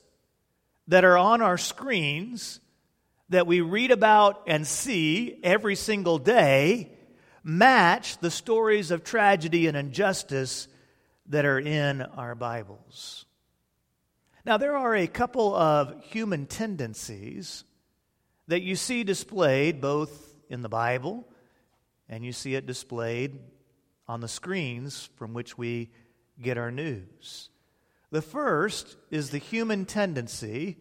that 0.88 1.04
are 1.04 1.18
on 1.18 1.42
our 1.42 1.58
screens, 1.58 2.60
that 3.30 3.46
we 3.46 3.60
read 3.60 3.90
about 3.90 4.42
and 4.46 4.66
see 4.66 5.38
every 5.42 5.74
single 5.74 6.18
day, 6.18 6.92
match 7.42 8.18
the 8.18 8.30
stories 8.30 8.90
of 8.90 9.04
tragedy 9.04 9.66
and 9.66 9.76
injustice 9.76 10.68
that 11.26 11.44
are 11.44 11.58
in 11.58 12.02
our 12.02 12.34
Bibles. 12.34 13.24
Now, 14.44 14.56
there 14.56 14.76
are 14.76 14.96
a 14.96 15.06
couple 15.06 15.54
of 15.54 16.02
human 16.04 16.46
tendencies 16.46 17.64
that 18.48 18.62
you 18.62 18.74
see 18.74 19.04
displayed 19.04 19.80
both 19.80 20.34
in 20.48 20.62
the 20.62 20.68
Bible 20.68 21.26
and 22.08 22.24
you 22.24 22.32
see 22.32 22.54
it 22.56 22.66
displayed 22.66 23.38
on 24.08 24.20
the 24.20 24.28
screens 24.28 25.08
from 25.14 25.32
which 25.32 25.56
we 25.56 25.90
get 26.42 26.58
our 26.58 26.72
news. 26.72 27.48
The 28.10 28.22
first 28.22 28.96
is 29.10 29.30
the 29.30 29.38
human 29.38 29.84
tendency 29.86 30.78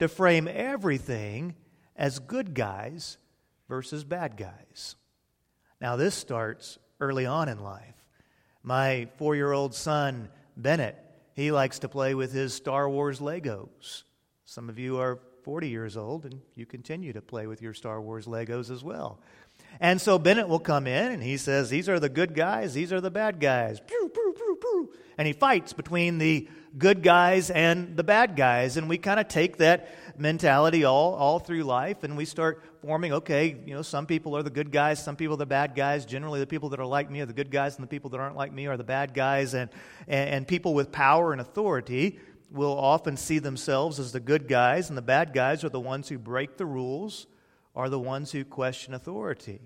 to 0.00 0.08
frame 0.08 0.48
everything 0.48 1.54
as 1.94 2.18
good 2.18 2.54
guys 2.54 3.18
versus 3.68 4.02
bad 4.02 4.36
guys. 4.36 4.96
Now, 5.82 5.96
this 5.96 6.14
starts 6.14 6.78
early 7.00 7.26
on 7.26 7.48
in 7.48 7.58
life. 7.58 7.96
My 8.62 9.08
four 9.16 9.34
year 9.34 9.50
old 9.50 9.74
son, 9.74 10.28
Bennett, 10.56 10.96
he 11.34 11.50
likes 11.50 11.80
to 11.80 11.88
play 11.88 12.14
with 12.14 12.32
his 12.32 12.54
Star 12.54 12.88
Wars 12.88 13.18
Legos. 13.18 14.04
Some 14.44 14.68
of 14.68 14.78
you 14.78 14.98
are 14.98 15.18
40 15.42 15.68
years 15.68 15.96
old 15.96 16.24
and 16.24 16.40
you 16.54 16.66
continue 16.66 17.12
to 17.12 17.20
play 17.20 17.48
with 17.48 17.60
your 17.60 17.74
Star 17.74 18.00
Wars 18.00 18.26
Legos 18.26 18.70
as 18.70 18.84
well. 18.84 19.18
And 19.80 20.00
so 20.00 20.20
Bennett 20.20 20.48
will 20.48 20.60
come 20.60 20.86
in 20.86 21.10
and 21.10 21.20
he 21.20 21.36
says, 21.36 21.68
These 21.68 21.88
are 21.88 21.98
the 21.98 22.08
good 22.08 22.36
guys, 22.36 22.74
these 22.74 22.92
are 22.92 23.00
the 23.00 23.10
bad 23.10 23.40
guys. 23.40 23.80
Pew, 23.80 24.10
pew, 24.14 24.34
pew, 24.36 24.58
pew. 24.60 24.92
And 25.18 25.26
he 25.26 25.32
fights 25.32 25.72
between 25.72 26.18
the 26.18 26.48
good 26.78 27.02
guys 27.02 27.50
and 27.50 27.96
the 27.96 28.04
bad 28.04 28.36
guys. 28.36 28.76
And 28.76 28.88
we 28.88 28.98
kind 28.98 29.18
of 29.18 29.26
take 29.26 29.56
that 29.56 29.88
mentality 30.16 30.84
all, 30.84 31.14
all 31.14 31.40
through 31.40 31.64
life 31.64 32.04
and 32.04 32.16
we 32.16 32.24
start 32.24 32.62
forming 32.82 33.12
okay, 33.12 33.56
you 33.64 33.74
know, 33.74 33.82
some 33.82 34.06
people 34.06 34.36
are 34.36 34.42
the 34.42 34.50
good 34.50 34.72
guys, 34.72 35.02
some 35.02 35.14
people 35.14 35.34
are 35.34 35.38
the 35.38 35.46
bad 35.46 35.76
guys. 35.76 36.04
Generally, 36.04 36.40
the 36.40 36.48
people 36.48 36.68
that 36.70 36.80
are 36.80 36.86
like 36.86 37.08
me 37.08 37.20
are 37.20 37.26
the 37.26 37.32
good 37.32 37.50
guys, 37.50 37.76
and 37.76 37.84
the 37.84 37.88
people 37.88 38.10
that 38.10 38.18
aren't 38.18 38.36
like 38.36 38.52
me 38.52 38.66
are 38.66 38.76
the 38.76 38.82
bad 38.82 39.14
guys. 39.14 39.54
And, 39.54 39.70
and, 40.08 40.30
and 40.30 40.48
people 40.48 40.74
with 40.74 40.90
power 40.90 41.30
and 41.30 41.40
authority 41.40 42.18
will 42.50 42.76
often 42.76 43.16
see 43.16 43.38
themselves 43.38 44.00
as 44.00 44.10
the 44.10 44.18
good 44.18 44.48
guys, 44.48 44.88
and 44.88 44.98
the 44.98 45.02
bad 45.02 45.32
guys 45.32 45.62
are 45.62 45.68
the 45.68 45.80
ones 45.80 46.08
who 46.08 46.18
break 46.18 46.56
the 46.56 46.66
rules, 46.66 47.28
are 47.76 47.88
the 47.88 48.00
ones 48.00 48.32
who 48.32 48.44
question 48.44 48.94
authority. 48.94 49.60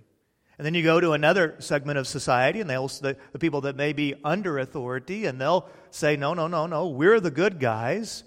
And 0.58 0.64
then 0.64 0.74
you 0.74 0.82
go 0.82 1.00
to 1.00 1.12
another 1.12 1.56
segment 1.58 1.98
of 1.98 2.06
society, 2.06 2.60
and 2.60 2.68
they'll 2.68 2.88
the, 2.88 3.16
the 3.32 3.38
people 3.38 3.62
that 3.62 3.76
may 3.76 3.94
be 3.94 4.14
under 4.24 4.58
authority, 4.58 5.24
and 5.24 5.40
they'll 5.40 5.68
say, 5.90 6.16
No, 6.16 6.34
no, 6.34 6.48
no, 6.48 6.66
no, 6.66 6.88
we're 6.88 7.20
the 7.20 7.30
good 7.30 7.60
guys. 7.60 8.24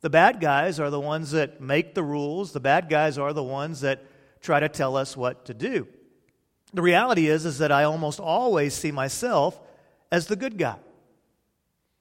The 0.00 0.10
bad 0.10 0.40
guys 0.40 0.80
are 0.80 0.90
the 0.90 0.98
ones 0.98 1.30
that 1.30 1.60
make 1.60 1.94
the 1.94 2.02
rules. 2.02 2.52
The 2.52 2.60
bad 2.60 2.88
guys 2.88 3.18
are 3.18 3.32
the 3.32 3.42
ones 3.42 3.82
that 3.82 4.02
try 4.42 4.60
to 4.60 4.68
tell 4.68 4.96
us 4.96 5.16
what 5.16 5.46
to 5.46 5.54
do. 5.54 5.86
The 6.74 6.82
reality 6.82 7.28
is, 7.28 7.46
is 7.46 7.58
that 7.58 7.72
I 7.72 7.84
almost 7.84 8.20
always 8.20 8.74
see 8.74 8.92
myself 8.92 9.58
as 10.10 10.26
the 10.26 10.36
good 10.36 10.58
guy. 10.58 10.76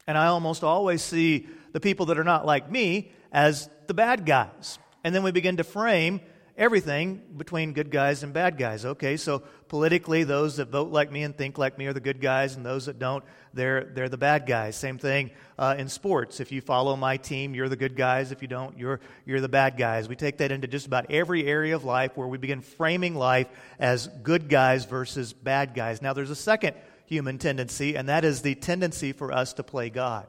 And 0.07 0.17
I 0.17 0.27
almost 0.27 0.63
always 0.63 1.01
see 1.01 1.47
the 1.71 1.79
people 1.79 2.07
that 2.07 2.19
are 2.19 2.23
not 2.23 2.45
like 2.45 2.69
me 2.69 3.11
as 3.31 3.69
the 3.87 3.93
bad 3.93 4.25
guys. 4.25 4.79
And 5.03 5.13
then 5.13 5.23
we 5.23 5.31
begin 5.31 5.57
to 5.57 5.63
frame 5.63 6.21
everything 6.61 7.19
between 7.37 7.73
good 7.73 7.89
guys 7.89 8.21
and 8.21 8.33
bad 8.33 8.55
guys. 8.55 8.85
Okay, 8.85 9.17
so 9.17 9.39
politically, 9.67 10.23
those 10.23 10.57
that 10.57 10.69
vote 10.69 10.91
like 10.91 11.11
me 11.11 11.23
and 11.23 11.35
think 11.35 11.57
like 11.57 11.75
me 11.75 11.87
are 11.87 11.93
the 11.93 11.99
good 11.99 12.21
guys, 12.21 12.55
and 12.55 12.63
those 12.63 12.85
that 12.85 12.99
don't, 12.99 13.23
they're, 13.51 13.85
they're 13.85 14.09
the 14.09 14.17
bad 14.17 14.45
guys. 14.45 14.75
Same 14.75 14.99
thing 14.99 15.31
uh, 15.57 15.73
in 15.79 15.89
sports. 15.89 16.39
If 16.39 16.51
you 16.51 16.61
follow 16.61 16.95
my 16.95 17.17
team, 17.17 17.55
you're 17.55 17.67
the 17.67 17.75
good 17.75 17.95
guys. 17.95 18.31
If 18.31 18.43
you 18.43 18.47
don't, 18.47 18.77
you're, 18.77 18.99
you're 19.25 19.41
the 19.41 19.49
bad 19.49 19.75
guys. 19.75 20.07
We 20.07 20.15
take 20.15 20.37
that 20.37 20.51
into 20.51 20.67
just 20.67 20.85
about 20.85 21.09
every 21.09 21.47
area 21.47 21.75
of 21.75 21.83
life 21.83 22.15
where 22.15 22.27
we 22.27 22.37
begin 22.37 22.61
framing 22.61 23.15
life 23.15 23.47
as 23.79 24.05
good 24.21 24.47
guys 24.47 24.85
versus 24.85 25.33
bad 25.33 25.73
guys. 25.73 25.99
Now, 25.99 26.13
there's 26.13 26.29
a 26.29 26.35
second 26.35 26.75
human 27.07 27.39
tendency, 27.39 27.95
and 27.95 28.07
that 28.07 28.23
is 28.23 28.43
the 28.43 28.53
tendency 28.53 29.13
for 29.13 29.31
us 29.31 29.53
to 29.53 29.63
play 29.63 29.89
God. 29.89 30.27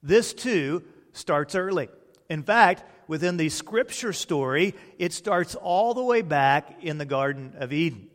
This 0.00 0.32
too 0.32 0.84
starts 1.12 1.56
early. 1.56 1.88
In 2.30 2.44
fact, 2.44 2.84
within 3.06 3.36
the 3.36 3.48
scripture 3.48 4.12
story, 4.12 4.74
it 4.98 5.12
starts 5.12 5.54
all 5.54 5.94
the 5.94 6.02
way 6.02 6.22
back 6.22 6.82
in 6.82 6.98
the 6.98 7.04
Garden 7.04 7.54
of 7.58 7.72
Eden. 7.72 8.08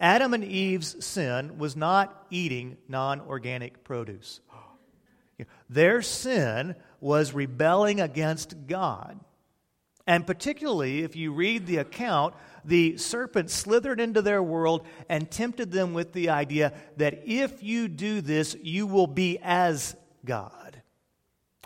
Adam 0.00 0.32
and 0.32 0.44
Eve's 0.44 1.04
sin 1.04 1.58
was 1.58 1.76
not 1.76 2.26
eating 2.30 2.78
non 2.88 3.20
organic 3.20 3.84
produce. 3.84 4.40
Their 5.68 6.02
sin 6.02 6.74
was 7.00 7.32
rebelling 7.32 8.00
against 8.00 8.66
God. 8.66 9.18
And 10.06 10.26
particularly, 10.26 11.02
if 11.02 11.14
you 11.16 11.32
read 11.32 11.66
the 11.66 11.76
account, 11.76 12.34
the 12.64 12.96
serpent 12.96 13.50
slithered 13.50 14.00
into 14.00 14.22
their 14.22 14.42
world 14.42 14.86
and 15.08 15.30
tempted 15.30 15.70
them 15.70 15.94
with 15.94 16.12
the 16.12 16.30
idea 16.30 16.72
that 16.96 17.22
if 17.26 17.62
you 17.62 17.88
do 17.88 18.20
this, 18.20 18.56
you 18.62 18.86
will 18.86 19.06
be 19.06 19.38
as 19.42 19.94
God. 20.24 20.82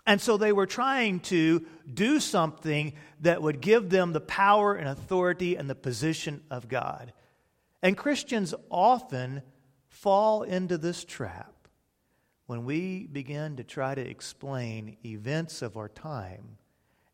And 0.07 0.21
so 0.21 0.37
they 0.37 0.53
were 0.53 0.67
trying 0.67 1.21
to 1.21 1.65
do 1.93 2.21
something 2.21 2.95
that 3.21 3.43
would 3.43 3.61
give 3.61 3.91
them 3.91 4.13
the 4.13 4.21
power 4.21 4.75
and 4.75 4.89
authority 4.89 5.57
and 5.57 5.69
the 5.69 5.75
position 5.75 6.43
of 6.51 6.69
God. 6.69 7.13
And 7.83 7.97
Christians 7.97 8.55
often 8.71 9.43
fall 9.89 10.43
into 10.43 10.79
this 10.79 11.05
trap 11.05 11.53
when 12.47 12.65
we 12.65 13.07
begin 13.07 13.57
to 13.57 13.65
try 13.65 13.95
to 13.95 14.01
explain 14.01 14.97
events 15.05 15.63
of 15.63 15.77
our 15.77 15.89
time 15.89 16.57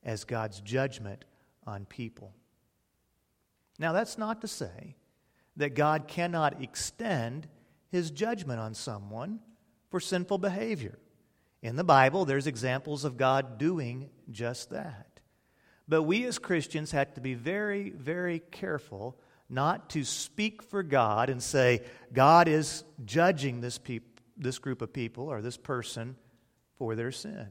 as 0.05 0.25
God's 0.25 0.61
judgment 0.61 1.25
on 1.67 1.85
people. 1.87 2.33
Now, 3.79 3.93
that's 3.93 4.19
not 4.19 4.41
to 4.43 4.49
say 4.49 4.97
that 5.57 5.75
God 5.75 6.09
cannot 6.09 6.63
extend 6.63 7.49
his 7.91 8.11
judgment 8.11 8.61
on 8.61 8.75
someone 8.75 9.41
for 9.91 10.01
sinful 10.01 10.39
behavior. 10.39 10.99
In 11.63 11.77
the 11.77 11.85
Bible, 11.85 12.25
there's 12.25 12.47
examples 12.47 13.05
of 13.05 13.17
God 13.17 13.59
doing 13.59 14.09
just 14.31 14.71
that. 14.71 15.21
But 15.87 16.05
we 16.05 16.25
as 16.25 16.39
Christians 16.39 16.93
have 16.93 17.15
to 17.15 17.21
be 17.21 17.35
very, 17.35 17.91
very 17.91 18.39
careful 18.39 19.19
not 19.49 19.91
to 19.91 20.05
speak 20.05 20.63
for 20.63 20.83
God 20.83 21.29
and 21.29 21.43
say, 21.43 21.83
God 22.13 22.47
is 22.47 22.85
judging 23.05 23.61
this, 23.61 23.79
peop- 23.79 24.21
this 24.37 24.59
group 24.59 24.81
of 24.81 24.93
people 24.93 25.25
or 25.25 25.43
this 25.43 25.57
person 25.57 26.17
for 26.79 26.95
their 26.95 27.11
sin. 27.11 27.49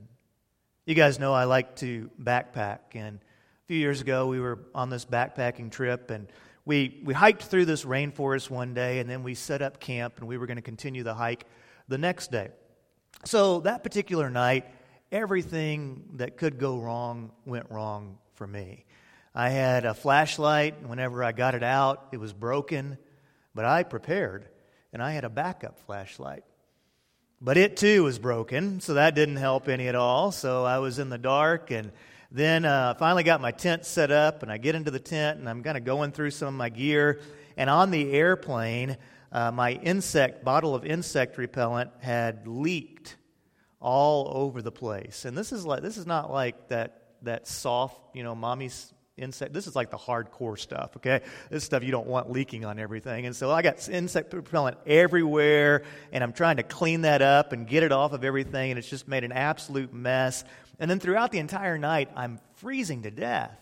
You 0.86 0.96
guys 0.96 1.20
know 1.20 1.34
I 1.34 1.44
like 1.44 1.76
to 1.78 2.10
backpack, 2.20 2.96
and 2.96 3.18
a 3.18 3.68
few 3.68 3.78
years 3.78 4.02
ago 4.02 4.28
we 4.28 4.40
were 4.40 4.60
on 4.74 4.90
this 4.90 5.06
backpacking 5.06 5.70
trip, 5.70 6.10
and 6.10 6.32
we, 6.66 7.02
we 7.04 7.14
hiked 7.14 7.44
through 7.44 7.66
this 7.66 7.84
rainforest 7.84 8.50
one 8.50 8.74
day, 8.74 9.00
and 9.00 9.10
then 9.10 9.22
we 9.22 9.36
set 9.36 9.62
up 9.62 9.80
camp, 9.80 10.18
and 10.18 10.28
we 10.28 10.38
were 10.38 10.48
going 10.48 10.56
to 10.56 10.64
continue 10.64 11.04
the 11.04 11.14
hike 11.14 11.46
the 11.90 11.98
next 11.98 12.32
day. 12.32 12.50
So 13.26 13.60
that 13.62 13.84
particular 13.84 14.30
night, 14.30 14.66
everything 15.12 16.04
that 16.16 16.38
could 16.38 16.58
go 16.58 16.80
wrong 16.80 17.32
went 17.46 17.70
wrong 17.70 18.18
for 18.36 18.48
me. 18.48 18.86
I 19.36 19.50
had 19.50 19.86
a 19.86 19.94
flashlight. 19.94 20.76
And 20.80 20.90
whenever 20.90 21.24
I 21.24 21.32
got 21.32 21.56
it 21.56 21.64
out, 21.64 22.08
it 22.12 22.18
was 22.18 22.34
broken, 22.34 22.98
but 23.54 23.66
I 23.66 23.84
prepared, 23.84 24.48
and 24.94 25.04
I 25.04 25.12
had 25.12 25.24
a 25.24 25.30
backup 25.30 25.80
flashlight. 25.86 26.44
But 27.42 27.58
it 27.58 27.78
too 27.78 28.04
was 28.04 28.20
broken, 28.20 28.82
so 28.82 28.96
that 28.96 29.16
didn't 29.16 29.38
help 29.38 29.70
any 29.70 29.88
at 29.88 29.96
all. 29.96 30.32
So 30.32 30.66
I 30.66 30.80
was 30.80 31.00
in 31.00 31.10
the 31.10 31.18
dark, 31.18 31.72
and 31.72 31.92
then 32.32 32.66
uh, 32.66 32.96
finally 32.96 33.24
got 33.24 33.42
my 33.42 33.52
tent 33.52 33.86
set 33.86 34.12
up, 34.12 34.44
and 34.44 34.52
I 34.52 34.58
get 34.58 34.76
into 34.76 34.92
the 34.92 35.00
tent, 35.00 35.40
and 35.40 35.48
I'm 35.48 35.64
kind 35.64 35.78
of 35.78 35.86
going 35.86 36.12
through 36.12 36.32
some 36.32 36.50
of 36.50 36.54
my 36.54 36.70
gear. 36.70 37.22
And 37.56 37.70
on 37.70 37.92
the 37.92 38.12
airplane, 38.12 38.98
uh, 39.32 39.52
my 39.52 39.74
insect 39.74 40.44
bottle 40.44 40.76
of 40.76 40.86
insect 40.86 41.38
repellent 41.38 41.92
had 42.00 42.48
leaked 42.48 43.18
all 43.80 44.32
over 44.36 44.62
the 44.62 44.72
place. 44.72 45.26
And 45.26 45.38
this 45.38 45.52
is 45.52 45.66
like 45.66 45.82
this 45.82 45.98
is 45.98 46.06
not 46.06 46.32
like 46.32 46.70
that 46.70 46.96
that 47.24 47.48
soft, 47.48 48.00
you 48.16 48.24
know, 48.24 48.36
mommy's 48.36 48.94
insect. 49.18 49.54
This 49.54 49.68
is 49.68 49.76
like 49.76 49.92
the 49.92 49.98
hardcore 49.98 50.58
stuff, 50.58 50.92
okay? 50.98 51.22
This 51.50 51.64
stuff 51.64 51.84
you 51.84 51.92
don't 51.92 52.08
want 52.08 52.32
leaking 52.32 52.66
on 52.66 52.80
everything. 52.80 53.26
And 53.26 53.36
so 53.36 53.52
I 53.52 53.62
got 53.62 53.88
insect 53.90 54.34
repellent 54.34 54.78
everywhere, 54.86 55.84
and 56.12 56.24
I'm 56.24 56.34
trying 56.34 56.58
to 56.58 56.64
clean 56.64 57.02
that 57.02 57.22
up 57.22 57.52
and 57.52 57.68
get 57.68 57.84
it 57.84 57.92
off 57.92 58.14
of 58.14 58.24
everything, 58.24 58.72
and 58.72 58.80
it's 58.80 58.90
just 58.90 59.08
made 59.08 59.24
an 59.24 59.32
absolute 59.32 59.94
mess. 59.94 60.44
And 60.80 60.90
then 60.90 61.00
throughout 61.00 61.32
the 61.32 61.40
entire 61.40 61.78
night, 61.78 62.10
I'm 62.16 62.40
freezing 62.56 63.04
to 63.04 63.12
death. 63.12 63.58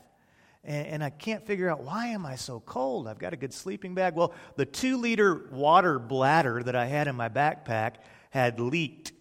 And, 0.68 0.88
and 0.88 1.04
I 1.04 1.10
can't 1.10 1.44
figure 1.48 1.70
out 1.70 1.84
why 1.84 2.08
am 2.08 2.26
I 2.26 2.36
so 2.36 2.60
cold? 2.60 3.08
I've 3.08 3.18
got 3.18 3.34
a 3.34 3.38
good 3.38 3.54
sleeping 3.54 3.96
bag. 3.96 4.14
Well, 4.14 4.34
the 4.58 4.66
two 4.66 4.98
liter 4.98 5.48
water 5.52 5.98
bladder 5.98 6.62
that 6.62 6.76
I 6.76 6.86
had 6.86 7.08
in 7.08 7.16
my 7.16 7.30
backpack 7.30 7.94
had 8.30 8.60
leaked. 8.60 9.14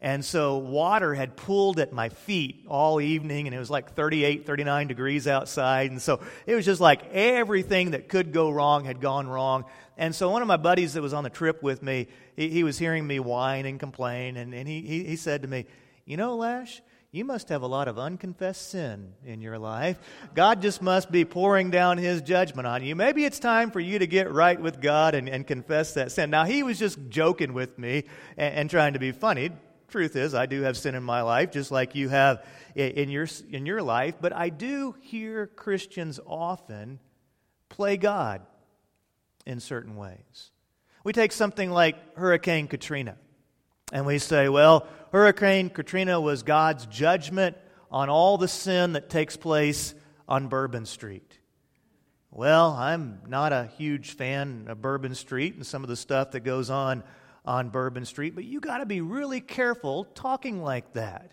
And 0.00 0.24
so 0.24 0.58
water 0.58 1.12
had 1.12 1.36
pooled 1.36 1.80
at 1.80 1.92
my 1.92 2.08
feet 2.08 2.64
all 2.68 3.00
evening, 3.00 3.48
and 3.48 3.54
it 3.54 3.58
was 3.58 3.70
like 3.70 3.94
38, 3.94 4.46
39 4.46 4.86
degrees 4.86 5.26
outside. 5.26 5.90
And 5.90 6.00
so 6.00 6.20
it 6.46 6.54
was 6.54 6.64
just 6.64 6.80
like 6.80 7.12
everything 7.12 7.92
that 7.92 8.08
could 8.08 8.32
go 8.32 8.50
wrong 8.50 8.84
had 8.84 9.00
gone 9.00 9.26
wrong. 9.26 9.64
And 9.96 10.14
so 10.14 10.30
one 10.30 10.42
of 10.42 10.46
my 10.46 10.56
buddies 10.56 10.94
that 10.94 11.02
was 11.02 11.12
on 11.12 11.24
the 11.24 11.30
trip 11.30 11.64
with 11.64 11.82
me, 11.82 12.06
he, 12.36 12.48
he 12.48 12.62
was 12.62 12.78
hearing 12.78 13.04
me 13.04 13.18
whine 13.18 13.66
and 13.66 13.80
complain, 13.80 14.36
and, 14.36 14.54
and 14.54 14.68
he, 14.68 14.82
he, 14.82 15.04
he 15.04 15.16
said 15.16 15.42
to 15.42 15.48
me, 15.48 15.66
You 16.04 16.16
know, 16.16 16.36
Lash, 16.36 16.80
you 17.10 17.24
must 17.24 17.48
have 17.48 17.62
a 17.62 17.66
lot 17.66 17.88
of 17.88 17.98
unconfessed 17.98 18.70
sin 18.70 19.14
in 19.24 19.40
your 19.40 19.58
life. 19.58 19.98
God 20.34 20.60
just 20.60 20.82
must 20.82 21.10
be 21.10 21.24
pouring 21.24 21.70
down 21.70 21.98
his 21.98 22.20
judgment 22.20 22.66
on 22.66 22.84
you. 22.84 22.94
Maybe 22.94 23.24
it's 23.24 23.38
time 23.38 23.70
for 23.70 23.80
you 23.80 23.98
to 23.98 24.06
get 24.06 24.30
right 24.30 24.60
with 24.60 24.80
God 24.80 25.14
and, 25.14 25.28
and 25.28 25.46
confess 25.46 25.94
that 25.94 26.12
sin. 26.12 26.30
Now, 26.30 26.44
he 26.44 26.62
was 26.62 26.78
just 26.78 26.98
joking 27.08 27.54
with 27.54 27.78
me 27.78 28.04
and, 28.36 28.54
and 28.54 28.70
trying 28.70 28.92
to 28.92 28.98
be 28.98 29.12
funny 29.12 29.50
truth 29.88 30.16
is, 30.16 30.34
I 30.34 30.46
do 30.46 30.62
have 30.62 30.76
sin 30.76 30.94
in 30.94 31.02
my 31.02 31.22
life, 31.22 31.50
just 31.50 31.70
like 31.70 31.94
you 31.94 32.08
have 32.08 32.44
in 32.74 33.10
your, 33.10 33.26
in 33.50 33.66
your 33.66 33.82
life, 33.82 34.16
but 34.20 34.34
I 34.34 34.50
do 34.50 34.94
hear 35.00 35.46
Christians 35.46 36.20
often 36.26 37.00
play 37.68 37.96
God 37.96 38.42
in 39.46 39.60
certain 39.60 39.96
ways. 39.96 40.50
We 41.04 41.12
take 41.12 41.32
something 41.32 41.70
like 41.70 42.16
Hurricane 42.16 42.68
Katrina, 42.68 43.16
and 43.92 44.06
we 44.06 44.18
say, 44.18 44.48
well, 44.48 44.86
Hurricane 45.12 45.70
Katrina 45.70 46.20
was 46.20 46.42
God's 46.42 46.86
judgment 46.86 47.56
on 47.90 48.08
all 48.08 48.38
the 48.38 48.48
sin 48.48 48.92
that 48.92 49.08
takes 49.08 49.36
place 49.36 49.94
on 50.28 50.48
Bourbon 50.48 50.84
Street. 50.84 51.38
Well, 52.30 52.72
I'm 52.72 53.22
not 53.26 53.52
a 53.52 53.70
huge 53.78 54.14
fan 54.14 54.66
of 54.68 54.82
Bourbon 54.82 55.14
Street 55.14 55.54
and 55.54 55.66
some 55.66 55.82
of 55.82 55.88
the 55.88 55.96
stuff 55.96 56.32
that 56.32 56.40
goes 56.40 56.68
on 56.68 57.02
on 57.44 57.70
Bourbon 57.70 58.04
Street, 58.04 58.34
but 58.34 58.44
you 58.44 58.60
got 58.60 58.78
to 58.78 58.86
be 58.86 59.00
really 59.00 59.40
careful 59.40 60.04
talking 60.04 60.62
like 60.62 60.92
that. 60.92 61.32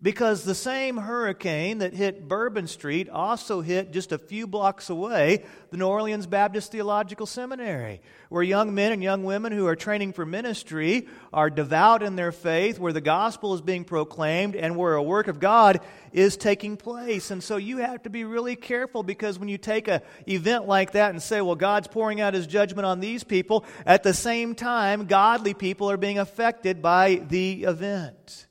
Because 0.00 0.44
the 0.44 0.54
same 0.54 0.96
hurricane 0.96 1.78
that 1.78 1.92
hit 1.92 2.28
Bourbon 2.28 2.68
Street 2.68 3.08
also 3.08 3.62
hit 3.62 3.92
just 3.92 4.12
a 4.12 4.18
few 4.18 4.46
blocks 4.46 4.90
away 4.90 5.44
the 5.70 5.76
New 5.76 5.88
Orleans 5.88 6.28
Baptist 6.28 6.70
Theological 6.70 7.26
Seminary, 7.26 8.00
where 8.28 8.44
young 8.44 8.76
men 8.76 8.92
and 8.92 9.02
young 9.02 9.24
women 9.24 9.50
who 9.50 9.66
are 9.66 9.74
training 9.74 10.12
for 10.12 10.24
ministry 10.24 11.08
are 11.32 11.50
devout 11.50 12.04
in 12.04 12.14
their 12.14 12.30
faith, 12.30 12.78
where 12.78 12.92
the 12.92 13.00
gospel 13.00 13.54
is 13.54 13.60
being 13.60 13.84
proclaimed, 13.84 14.54
and 14.54 14.76
where 14.76 14.94
a 14.94 15.02
work 15.02 15.26
of 15.26 15.40
God 15.40 15.80
is 16.12 16.36
taking 16.36 16.76
place. 16.76 17.32
And 17.32 17.42
so 17.42 17.56
you 17.56 17.78
have 17.78 18.04
to 18.04 18.10
be 18.10 18.22
really 18.22 18.54
careful 18.54 19.02
because 19.02 19.36
when 19.36 19.48
you 19.48 19.58
take 19.58 19.88
an 19.88 20.00
event 20.28 20.68
like 20.68 20.92
that 20.92 21.10
and 21.10 21.20
say, 21.20 21.40
well, 21.40 21.56
God's 21.56 21.88
pouring 21.88 22.20
out 22.20 22.34
his 22.34 22.46
judgment 22.46 22.86
on 22.86 23.00
these 23.00 23.24
people, 23.24 23.64
at 23.84 24.04
the 24.04 24.14
same 24.14 24.54
time, 24.54 25.06
godly 25.06 25.54
people 25.54 25.90
are 25.90 25.96
being 25.96 26.20
affected 26.20 26.80
by 26.80 27.16
the 27.16 27.64
event. 27.64 28.47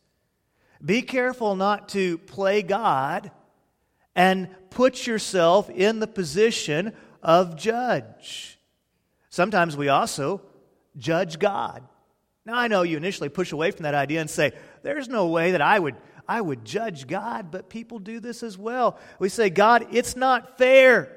Be 0.83 1.01
careful 1.01 1.55
not 1.55 1.89
to 1.89 2.17
play 2.19 2.61
God 2.61 3.31
and 4.15 4.49
put 4.69 5.07
yourself 5.07 5.69
in 5.69 5.99
the 5.99 6.07
position 6.07 6.93
of 7.21 7.55
judge. 7.55 8.59
Sometimes 9.29 9.77
we 9.77 9.89
also 9.89 10.41
judge 10.97 11.39
God. 11.39 11.83
Now, 12.45 12.55
I 12.55 12.67
know 12.67 12.83
you 12.83 12.97
initially 12.97 13.29
push 13.29 13.51
away 13.51 13.71
from 13.71 13.83
that 13.83 13.93
idea 13.93 14.21
and 14.21 14.29
say, 14.29 14.53
there's 14.81 15.09
no 15.09 15.27
way 15.27 15.51
that 15.51 15.61
I 15.61 15.77
would, 15.77 15.95
I 16.27 16.39
would 16.39 16.63
judge 16.63 17.05
God, 17.05 17.51
but 17.51 17.69
people 17.69 17.99
do 17.99 18.19
this 18.19 18.41
as 18.41 18.57
well. 18.57 18.97
We 19.19 19.29
say, 19.29 19.49
God, 19.49 19.87
it's 19.91 20.15
not 20.15 20.57
fair. 20.57 21.11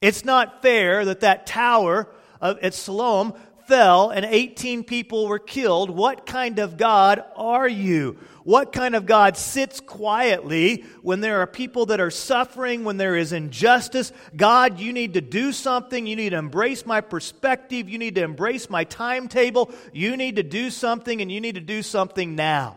It's 0.00 0.24
not 0.24 0.62
fair 0.62 1.04
that 1.04 1.20
that 1.20 1.46
tower 1.46 2.08
of, 2.40 2.58
at 2.62 2.72
Siloam 2.72 3.34
fell 3.70 4.10
and 4.10 4.26
18 4.26 4.82
people 4.82 5.28
were 5.28 5.38
killed, 5.38 5.90
what 5.90 6.26
kind 6.26 6.58
of 6.58 6.76
God 6.76 7.22
are 7.36 7.68
you? 7.68 8.18
What 8.42 8.72
kind 8.72 8.96
of 8.96 9.06
God 9.06 9.36
sits 9.36 9.78
quietly 9.78 10.84
when 11.02 11.20
there 11.20 11.40
are 11.40 11.46
people 11.46 11.86
that 11.86 12.00
are 12.00 12.10
suffering, 12.10 12.82
when 12.82 12.96
there 12.96 13.14
is 13.14 13.32
injustice? 13.32 14.12
God, 14.36 14.80
you 14.80 14.92
need 14.92 15.14
to 15.14 15.20
do 15.20 15.52
something. 15.52 16.04
You 16.04 16.16
need 16.16 16.30
to 16.30 16.38
embrace 16.38 16.84
my 16.84 17.00
perspective. 17.00 17.88
You 17.88 17.98
need 17.98 18.16
to 18.16 18.24
embrace 18.24 18.68
my 18.68 18.82
timetable. 18.82 19.70
You 19.92 20.16
need 20.16 20.36
to 20.36 20.42
do 20.42 20.70
something, 20.70 21.20
and 21.22 21.30
you 21.30 21.40
need 21.40 21.54
to 21.54 21.60
do 21.60 21.82
something 21.82 22.34
now. 22.34 22.76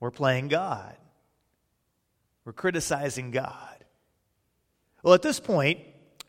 We're 0.00 0.10
playing 0.10 0.48
God, 0.48 0.96
we're 2.44 2.54
criticizing 2.54 3.30
God. 3.30 3.84
Well, 5.04 5.14
at 5.14 5.22
this 5.22 5.38
point, 5.38 5.78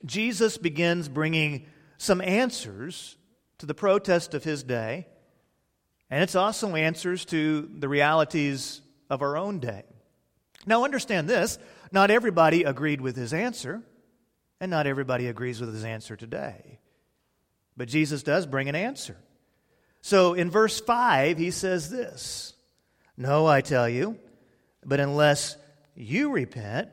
Jesus 0.06 0.60
begins 0.60 1.10
bringing 1.10 1.66
some 2.04 2.22
answers 2.22 3.16
to 3.60 3.66
the 3.66 3.74
protest 3.74 4.34
of 4.34 4.44
his 4.44 4.62
day, 4.64 5.08
and 6.10 6.22
it's 6.22 6.36
also 6.36 6.76
answers 6.76 7.26
to 7.26 7.70
the 7.80 7.88
realities 7.88 8.82
of 9.10 9.22
our 9.22 9.38
own 9.38 9.60
day. 9.60 9.84
Now, 10.66 10.84
understand 10.84 11.30
this 11.30 11.58
not 11.92 12.12
everybody 12.12 12.64
agreed 12.64 13.02
with 13.02 13.16
his 13.16 13.34
answer, 13.34 13.82
and 14.60 14.70
not 14.70 14.88
everybody 14.88 15.28
agrees 15.28 15.62
with 15.62 15.74
his 15.74 15.84
answer 15.84 16.16
today. 16.16 16.80
But 17.78 17.88
Jesus 17.88 18.22
does 18.22 18.46
bring 18.46 18.70
an 18.70 18.76
answer. 18.76 19.18
So 20.02 20.34
in 20.34 20.52
verse 20.52 20.80
5, 20.80 21.38
he 21.38 21.52
says 21.52 21.90
this 21.90 22.54
No, 23.16 23.48
I 23.48 23.62
tell 23.62 23.88
you, 23.88 24.20
but 24.86 25.00
unless 25.00 25.56
you 25.96 26.32
repent, 26.32 26.90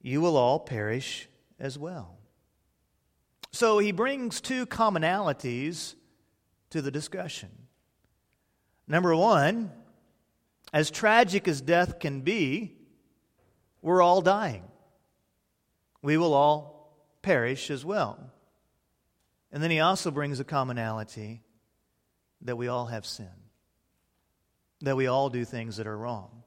you 0.00 0.20
will 0.20 0.36
all 0.36 0.58
perish 0.58 1.28
as 1.58 1.78
well. 1.78 2.16
So 3.54 3.78
he 3.78 3.92
brings 3.92 4.40
two 4.40 4.66
commonalities 4.66 5.94
to 6.70 6.82
the 6.82 6.90
discussion. 6.90 7.50
Number 8.88 9.14
one, 9.14 9.70
as 10.72 10.90
tragic 10.90 11.46
as 11.46 11.60
death 11.60 12.00
can 12.00 12.22
be, 12.22 12.76
we're 13.80 14.02
all 14.02 14.22
dying. 14.22 14.64
We 16.02 16.16
will 16.16 16.34
all 16.34 16.98
perish 17.22 17.70
as 17.70 17.84
well. 17.84 18.18
And 19.52 19.62
then 19.62 19.70
he 19.70 19.78
also 19.78 20.10
brings 20.10 20.40
a 20.40 20.44
commonality 20.44 21.40
that 22.42 22.56
we 22.56 22.66
all 22.66 22.86
have 22.86 23.06
sin, 23.06 23.30
that 24.80 24.96
we 24.96 25.06
all 25.06 25.30
do 25.30 25.44
things 25.44 25.76
that 25.76 25.86
are 25.86 25.96
wrong, 25.96 26.42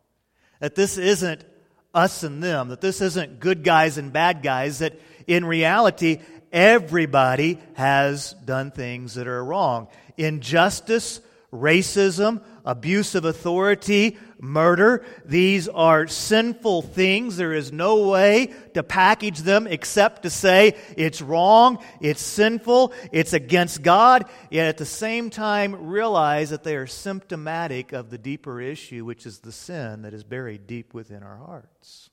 that 0.60 0.76
this 0.76 0.98
isn't 0.98 1.46
us 1.93 2.24
and 2.24 2.43
them, 2.43 2.67
that 2.67 2.82
this 2.82 3.00
isn't 3.00 3.39
good 3.39 3.63
guys 3.63 3.98
and 3.98 4.12
bad 4.12 4.43
guys, 4.43 4.80
that 4.80 5.00
in 5.26 5.46
reality, 5.46 6.20
everybody 6.52 7.60
has 7.76 8.34
done 8.46 8.72
things 8.72 9.16
that 9.16 9.28
are 9.28 9.44
wrong. 9.44 9.88
Injustice 10.18 11.22
racism, 11.52 12.42
abuse 12.66 13.16
of 13.16 13.26
authority, 13.26 14.18
murder. 14.40 15.06
These 15.26 15.68
are 15.68 16.08
sinful 16.08 16.82
things. 16.82 17.38
There 17.38 17.54
is 17.54 17.72
no 17.72 18.10
way 18.10 18.54
to 18.74 18.84
package 18.84 19.40
them 19.40 19.68
except 19.68 20.24
to 20.24 20.30
say 20.30 20.76
it's 20.98 21.22
wrong, 21.22 21.84
it's 22.02 22.22
sinful, 22.22 22.94
it's 23.12 23.34
against 23.34 23.82
God, 23.82 24.26
yet 24.52 24.68
at 24.68 24.78
the 24.78 24.86
same 24.86 25.30
time 25.30 25.88
realize 25.88 26.50
that 26.50 26.64
they 26.64 26.76
are 26.76 26.88
symptomatic 26.88 27.94
of 27.94 28.10
the 28.10 28.18
deeper 28.18 28.62
issue, 28.62 29.06
which 29.06 29.26
is 29.26 29.40
the 29.40 29.52
sin 29.52 30.02
that 30.02 30.14
is 30.14 30.24
buried 30.24 30.68
deep 30.68 30.94
within 30.94 31.24
our 31.24 31.38
hearts. 31.38 32.10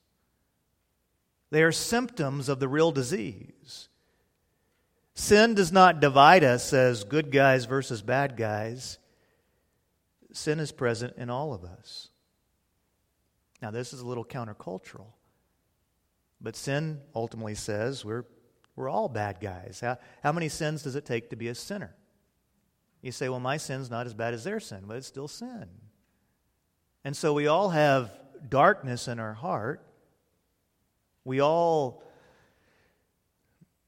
They 1.51 1.63
are 1.63 1.71
symptoms 1.71 2.49
of 2.49 2.59
the 2.59 2.67
real 2.67 2.91
disease. 2.91 3.89
Sin 5.15 5.55
does 5.55 5.71
not 5.71 5.99
divide 5.99 6.43
us 6.43 6.73
as 6.73 7.03
good 7.03 7.31
guys 7.31 7.65
versus 7.65 8.01
bad 8.01 8.37
guys 8.37 8.99
sin 10.35 10.59
is 10.59 10.71
present 10.71 11.15
in 11.17 11.29
all 11.29 11.53
of 11.53 11.63
us. 11.63 12.09
Now, 13.61 13.71
this 13.71 13.93
is 13.93 14.01
a 14.01 14.05
little 14.05 14.25
countercultural, 14.25 15.07
but 16.41 16.55
sin 16.55 16.99
ultimately 17.15 17.55
says 17.55 18.03
we're, 18.03 18.25
we're 18.75 18.89
all 18.89 19.07
bad 19.07 19.39
guys. 19.39 19.79
How, 19.81 19.97
how 20.21 20.31
many 20.31 20.49
sins 20.49 20.83
does 20.83 20.95
it 20.95 21.05
take 21.05 21.29
to 21.29 21.35
be 21.35 21.47
a 21.47 21.55
sinner? 21.55 21.95
You 23.01 23.11
say, 23.11 23.29
well, 23.29 23.39
my 23.39 23.57
sin's 23.57 23.89
not 23.89 24.05
as 24.05 24.13
bad 24.13 24.33
as 24.33 24.43
their 24.43 24.59
sin, 24.59 24.83
but 24.85 24.97
it's 24.97 25.07
still 25.07 25.27
sin. 25.27 25.67
And 27.03 27.15
so 27.15 27.33
we 27.33 27.47
all 27.47 27.69
have 27.69 28.11
darkness 28.49 29.07
in 29.07 29.19
our 29.19 29.33
heart. 29.33 29.85
We 31.23 31.39
all 31.41 32.03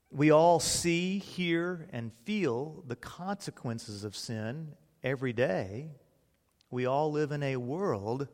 we 0.10 0.32
all 0.32 0.60
see, 0.60 1.20
hear, 1.20 1.88
and 1.92 2.12
feel 2.24 2.84
the 2.88 2.96
consequences 2.96 4.04
of 4.04 4.16
sin 4.16 4.74
every 5.04 5.34
day. 5.34 5.90
We 6.72 6.86
all 6.86 7.12
live 7.12 7.32
in 7.32 7.44
a 7.44 7.58
world 7.58 8.28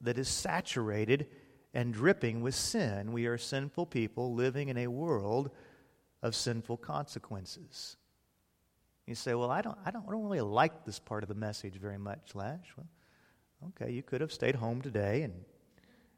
that 0.00 0.18
is 0.18 0.28
saturated 0.28 1.28
and 1.72 1.94
dripping 1.94 2.40
with 2.40 2.54
sin. 2.54 3.12
We 3.12 3.26
are 3.26 3.38
sinful 3.38 3.86
people 3.86 4.34
living 4.34 4.68
in 4.68 4.78
a 4.78 4.88
world 4.88 5.50
of 6.22 6.34
sinful 6.34 6.78
consequences. 6.78 7.96
You 9.06 9.14
say, 9.14 9.34
Well, 9.34 9.50
I 9.50 9.62
don't, 9.62 9.78
I 9.84 9.90
don't, 9.90 10.04
I 10.06 10.10
don't 10.10 10.20
really 10.20 10.40
like 10.40 10.84
this 10.84 10.98
part 10.98 11.22
of 11.22 11.28
the 11.28 11.34
message 11.34 11.74
very 11.74 11.98
much, 11.98 12.34
Lash. 12.34 12.72
Well, 12.76 12.86
okay, 13.68 13.92
you 13.92 14.02
could 14.02 14.20
have 14.20 14.32
stayed 14.32 14.56
home 14.56 14.82
today 14.82 15.22
and 15.22 15.32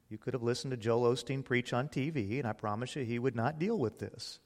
you 0.08 0.18
could 0.18 0.34
have 0.34 0.42
listened 0.42 0.72
to 0.72 0.76
Joel 0.76 1.14
Osteen 1.14 1.42
preach 1.42 1.72
on 1.72 1.88
TV, 1.88 2.38
and 2.38 2.46
I 2.46 2.52
promise 2.52 2.94
you 2.96 3.04
he 3.04 3.18
would 3.18 3.34
not 3.34 3.58
deal 3.58 3.78
with 3.78 3.98
this. 3.98 4.40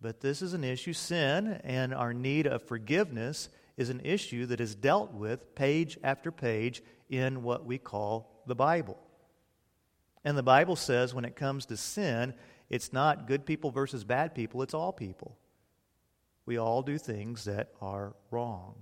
But 0.00 0.20
this 0.20 0.42
is 0.42 0.54
an 0.54 0.64
issue. 0.64 0.92
Sin 0.92 1.60
and 1.64 1.92
our 1.92 2.14
need 2.14 2.46
of 2.46 2.62
forgiveness 2.62 3.48
is 3.76 3.90
an 3.90 4.00
issue 4.04 4.46
that 4.46 4.60
is 4.60 4.74
dealt 4.74 5.12
with 5.12 5.54
page 5.54 5.98
after 6.02 6.30
page 6.30 6.82
in 7.08 7.42
what 7.42 7.64
we 7.64 7.78
call 7.78 8.42
the 8.46 8.54
Bible. 8.54 8.98
And 10.24 10.36
the 10.36 10.42
Bible 10.42 10.76
says 10.76 11.14
when 11.14 11.24
it 11.24 11.36
comes 11.36 11.66
to 11.66 11.76
sin, 11.76 12.34
it's 12.68 12.92
not 12.92 13.26
good 13.26 13.46
people 13.46 13.70
versus 13.70 14.04
bad 14.04 14.34
people, 14.34 14.62
it's 14.62 14.74
all 14.74 14.92
people. 14.92 15.36
We 16.44 16.58
all 16.58 16.82
do 16.82 16.98
things 16.98 17.44
that 17.44 17.70
are 17.80 18.14
wrong. 18.30 18.74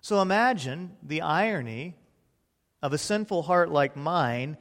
So 0.00 0.20
imagine 0.20 0.96
the 1.02 1.22
irony 1.22 1.96
of 2.82 2.92
a 2.92 2.98
sinful 2.98 3.42
heart 3.42 3.70
like 3.70 3.96
mine 3.96 4.56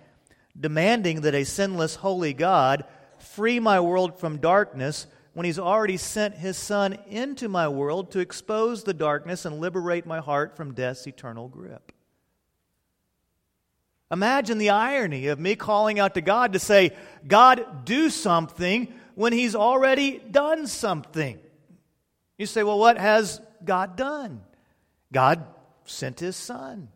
demanding 0.58 1.22
that 1.22 1.36
a 1.36 1.44
sinless, 1.44 1.96
holy 1.96 2.34
God 2.34 2.86
free 3.20 3.60
my 3.60 3.80
world 3.80 4.20
from 4.20 4.38
darkness 4.38 5.08
when 5.34 5.46
He's 5.46 5.60
already 5.60 5.98
sent 5.98 6.36
His 6.36 6.58
Son 6.58 6.98
into 7.08 7.50
my 7.50 7.67
world 7.67 8.12
to 8.12 8.19
expose 8.19 8.84
the 8.84 8.93
darkness 8.93 9.46
and 9.46 9.60
liberate 9.60 10.06
my 10.06 10.19
heart 10.19 10.56
from 10.56 10.74
death's 10.74 11.08
eternal 11.08 11.48
grip. 11.48 11.91
Imagine 14.12 14.60
the 14.60 14.69
irony 14.69 15.28
of 15.28 15.39
me 15.39 15.56
calling 15.56 16.00
out 16.00 16.13
to 16.13 16.22
God 16.22 16.54
to 16.54 16.60
say, 16.60 16.91
God, 17.28 17.84
do 17.84 18.12
something 18.12 18.93
when 19.15 19.34
He's 19.34 19.56
already 19.56 20.19
done 20.19 20.67
something. 20.67 21.39
You 22.38 22.46
say, 22.46 22.62
well, 22.63 22.78
what 22.78 22.98
has 22.98 23.41
God 23.65 23.96
done? 23.96 24.41
God 25.12 25.46
sent 25.86 26.19
His 26.19 26.36
Son. 26.36 26.89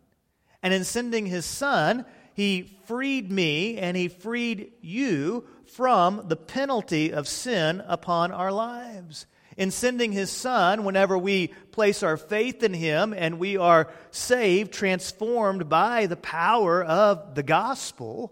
And 0.61 0.73
in 0.73 0.83
sending 0.83 1.25
His 1.25 1.45
Son, 1.45 2.05
He 2.35 2.77
freed 2.85 3.31
me 3.31 3.77
and 3.77 3.97
He 3.97 4.09
freed 4.09 4.73
you 4.81 5.47
from 5.69 6.23
the 6.27 6.35
penalty 6.35 7.13
of 7.13 7.27
sin 7.27 7.81
upon 7.87 8.31
our 8.31 8.51
lives. 8.51 9.25
In 9.57 9.71
sending 9.71 10.11
his 10.11 10.29
son, 10.29 10.83
whenever 10.83 11.17
we 11.17 11.47
place 11.71 12.03
our 12.03 12.17
faith 12.17 12.61
in 12.61 12.73
him 12.73 13.13
and 13.13 13.39
we 13.39 13.57
are 13.57 13.91
saved, 14.11 14.71
transformed 14.71 15.67
by 15.67 16.05
the 16.05 16.15
power 16.15 16.83
of 16.83 17.33
the 17.33 17.43
gospel, 17.43 18.31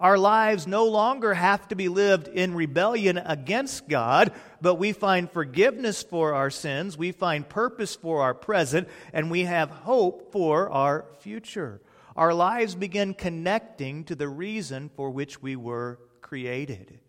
our 0.00 0.18
lives 0.18 0.66
no 0.66 0.86
longer 0.86 1.34
have 1.34 1.66
to 1.68 1.76
be 1.76 1.88
lived 1.88 2.28
in 2.28 2.54
rebellion 2.54 3.18
against 3.18 3.88
God, 3.88 4.32
but 4.60 4.76
we 4.76 4.92
find 4.92 5.30
forgiveness 5.30 6.02
for 6.02 6.34
our 6.34 6.50
sins, 6.50 6.96
we 6.96 7.12
find 7.12 7.48
purpose 7.48 7.96
for 7.96 8.22
our 8.22 8.34
present, 8.34 8.88
and 9.12 9.30
we 9.30 9.42
have 9.42 9.70
hope 9.70 10.32
for 10.32 10.70
our 10.70 11.04
future. 11.20 11.80
Our 12.16 12.34
lives 12.34 12.74
begin 12.74 13.14
connecting 13.14 14.04
to 14.04 14.16
the 14.16 14.28
reason 14.28 14.90
for 14.96 15.10
which 15.10 15.40
we 15.40 15.56
were 15.56 15.98
created. 16.28 17.00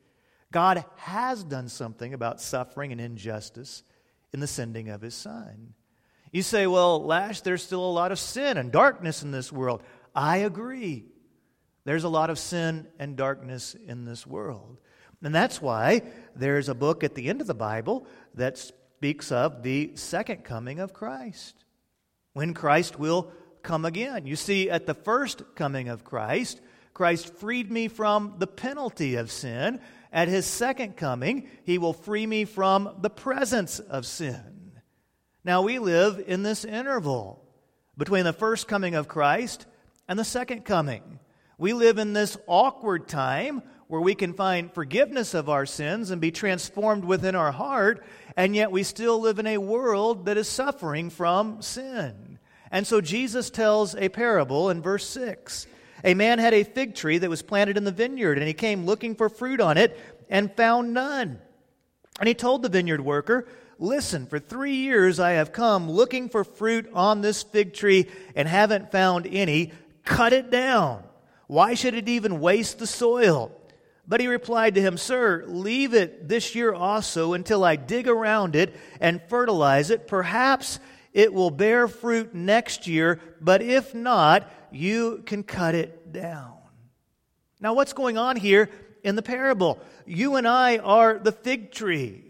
God 0.51 0.85
has 0.95 1.43
done 1.43 1.67
something 1.67 2.13
about 2.13 2.39
suffering 2.39 2.93
and 2.93 3.01
injustice 3.01 3.83
in 4.31 4.39
the 4.39 4.47
sending 4.47 4.89
of 4.89 5.01
his 5.01 5.13
son. 5.13 5.73
You 6.31 6.41
say, 6.41 6.67
well, 6.67 7.03
Lash, 7.03 7.41
there's 7.41 7.61
still 7.61 7.83
a 7.83 7.91
lot 7.91 8.13
of 8.13 8.19
sin 8.19 8.57
and 8.57 8.71
darkness 8.71 9.21
in 9.21 9.31
this 9.31 9.51
world. 9.51 9.83
I 10.15 10.37
agree. 10.37 11.05
There's 11.83 12.05
a 12.05 12.09
lot 12.09 12.29
of 12.29 12.39
sin 12.39 12.87
and 12.97 13.17
darkness 13.17 13.75
in 13.75 14.05
this 14.05 14.25
world. 14.25 14.77
And 15.21 15.35
that's 15.35 15.61
why 15.61 16.03
there's 16.33 16.69
a 16.69 16.75
book 16.75 17.03
at 17.03 17.13
the 17.13 17.27
end 17.27 17.41
of 17.41 17.47
the 17.47 17.53
Bible 17.53 18.07
that 18.35 18.57
speaks 18.57 19.33
of 19.33 19.63
the 19.63 19.91
second 19.95 20.45
coming 20.45 20.79
of 20.79 20.93
Christ, 20.93 21.65
when 22.33 22.53
Christ 22.53 22.97
will 22.97 23.31
come 23.63 23.83
again. 23.83 24.25
You 24.25 24.37
see, 24.37 24.69
at 24.69 24.85
the 24.85 24.93
first 24.93 25.43
coming 25.55 25.89
of 25.89 26.05
Christ, 26.05 26.61
Christ 26.99 27.33
freed 27.35 27.71
me 27.71 27.87
from 27.87 28.33
the 28.39 28.45
penalty 28.45 29.15
of 29.15 29.31
sin. 29.31 29.79
At 30.11 30.27
his 30.27 30.45
second 30.45 30.97
coming, 30.97 31.47
he 31.63 31.77
will 31.77 31.93
free 31.93 32.27
me 32.27 32.43
from 32.43 32.93
the 32.99 33.09
presence 33.09 33.79
of 33.79 34.05
sin. 34.05 34.73
Now, 35.45 35.61
we 35.61 35.79
live 35.79 36.21
in 36.27 36.43
this 36.43 36.65
interval 36.65 37.41
between 37.97 38.25
the 38.25 38.33
first 38.33 38.67
coming 38.67 38.95
of 38.95 39.07
Christ 39.07 39.65
and 40.09 40.19
the 40.19 40.25
second 40.25 40.65
coming. 40.65 41.19
We 41.57 41.71
live 41.71 41.99
in 41.99 42.11
this 42.11 42.35
awkward 42.47 43.07
time 43.07 43.63
where 43.87 44.01
we 44.01 44.13
can 44.13 44.33
find 44.33 44.69
forgiveness 44.69 45.33
of 45.33 45.47
our 45.47 45.65
sins 45.65 46.11
and 46.11 46.19
be 46.19 46.31
transformed 46.31 47.05
within 47.05 47.33
our 47.33 47.53
heart, 47.53 48.03
and 48.35 48.53
yet 48.53 48.73
we 48.73 48.83
still 48.83 49.21
live 49.21 49.39
in 49.39 49.47
a 49.47 49.57
world 49.57 50.25
that 50.25 50.37
is 50.37 50.49
suffering 50.49 51.11
from 51.11 51.61
sin. 51.61 52.39
And 52.71 52.85
so 52.85 52.99
Jesus 52.99 53.49
tells 53.49 53.95
a 53.95 54.09
parable 54.09 54.69
in 54.69 54.81
verse 54.81 55.07
6 55.07 55.65
a 56.03 56.13
man 56.13 56.39
had 56.39 56.53
a 56.53 56.63
fig 56.63 56.95
tree 56.95 57.17
that 57.17 57.29
was 57.29 57.41
planted 57.41 57.77
in 57.77 57.83
the 57.83 57.91
vineyard, 57.91 58.37
and 58.37 58.47
he 58.47 58.53
came 58.53 58.85
looking 58.85 59.15
for 59.15 59.29
fruit 59.29 59.59
on 59.59 59.77
it 59.77 59.99
and 60.29 60.55
found 60.55 60.93
none. 60.93 61.39
And 62.19 62.27
he 62.27 62.33
told 62.33 62.61
the 62.61 62.69
vineyard 62.69 63.01
worker, 63.01 63.47
Listen, 63.81 64.25
for 64.27 64.39
three 64.39 64.75
years 64.75 65.21
I 65.21 65.31
have 65.31 65.53
come 65.53 65.89
looking 65.89 66.27
for 66.27 66.43
fruit 66.43 66.89
on 66.93 67.21
this 67.21 67.43
fig 67.43 67.73
tree 67.73 68.07
and 68.35 68.45
haven't 68.45 68.91
found 68.91 69.25
any. 69.25 69.71
Cut 70.03 70.33
it 70.33 70.51
down. 70.51 71.03
Why 71.47 71.75
should 71.75 71.93
it 71.93 72.09
even 72.09 72.41
waste 72.41 72.79
the 72.79 72.87
soil? 72.87 73.51
But 74.05 74.19
he 74.19 74.27
replied 74.27 74.75
to 74.75 74.81
him, 74.81 74.97
Sir, 74.97 75.45
leave 75.47 75.93
it 75.93 76.27
this 76.27 76.55
year 76.55 76.73
also 76.73 77.33
until 77.33 77.63
I 77.63 77.77
dig 77.77 78.07
around 78.07 78.55
it 78.55 78.75
and 78.99 79.21
fertilize 79.29 79.91
it. 79.91 80.07
Perhaps 80.07 80.79
it 81.13 81.33
will 81.33 81.51
bear 81.51 81.87
fruit 81.87 82.35
next 82.35 82.85
year, 82.85 83.21
but 83.39 83.61
if 83.61 83.95
not, 83.95 84.51
you 84.71 85.23
can 85.25 85.43
cut 85.43 85.75
it 85.75 86.11
down. 86.11 86.53
Now, 87.59 87.73
what's 87.73 87.93
going 87.93 88.17
on 88.17 88.35
here 88.35 88.69
in 89.03 89.15
the 89.15 89.21
parable? 89.21 89.79
You 90.05 90.35
and 90.35 90.47
I 90.47 90.77
are 90.77 91.19
the 91.19 91.31
fig 91.31 91.71
tree. 91.71 92.23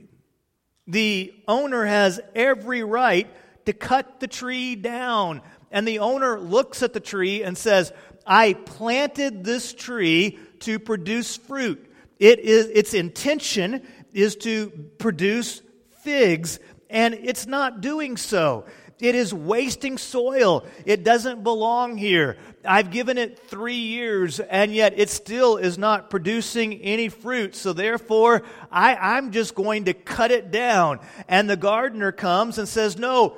The 0.88 1.34
owner 1.48 1.86
has 1.86 2.20
every 2.34 2.84
right 2.84 3.28
to 3.66 3.74
cut 3.74 4.20
the 4.20 4.28
tree 4.28 4.76
down. 4.76 5.42
And 5.72 5.88
the 5.88 6.00
owner 6.00 6.40
looks 6.40 6.82
at 6.82 6.94
the 6.94 7.00
tree 7.00 7.44
and 7.44 7.58
says, 7.58 7.94
I 8.26 8.54
planted 8.54 9.44
this 9.44 9.74
tree 9.74 10.40
to 10.62 10.80
produce 10.80 11.38
fruit. 11.38 11.86
It 12.18 12.40
is, 12.40 12.68
its 12.68 12.94
intention 12.94 13.86
is 14.14 14.36
to 14.38 14.70
produce 14.98 15.62
figs, 16.02 16.60
and 16.90 17.14
it's 17.14 17.46
not 17.46 17.82
doing 17.82 18.18
so. 18.18 18.66
It 19.00 19.16
is 19.16 19.34
wasting 19.34 19.98
soil. 19.98 20.66
It 20.86 21.04
doesn't 21.04 21.44
belong 21.44 21.98
here. 21.98 22.38
I've 22.66 22.92
given 22.92 23.18
it 23.18 23.40
three 23.40 23.76
years, 23.76 24.42
and 24.42 24.74
yet 24.74 24.94
it 24.98 25.10
still 25.10 25.56
is 25.56 25.78
not 25.78 26.10
producing 26.10 26.82
any 26.82 27.08
fruit. 27.08 27.56
So 27.56 27.72
therefore, 27.72 28.44
I, 28.70 28.96
I'm 28.96 29.32
just 29.32 29.56
going 29.56 29.86
to 29.86 29.94
cut 29.94 30.32
it 30.32 30.52
down. 30.52 31.00
And 31.30 31.50
the 31.50 31.56
gardener 31.56 32.12
comes 32.12 32.58
and 32.58 32.68
says, 32.68 32.98
No, 32.98 33.38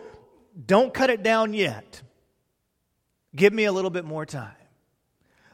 don't 0.66 0.94
cut 0.94 1.12
it 1.12 1.22
down 1.22 1.54
yet. 1.54 2.02
Give 3.36 3.54
me 3.54 3.66
a 3.66 3.72
little 3.72 3.92
bit 3.92 4.04
more 4.04 4.26
time. 4.26 4.56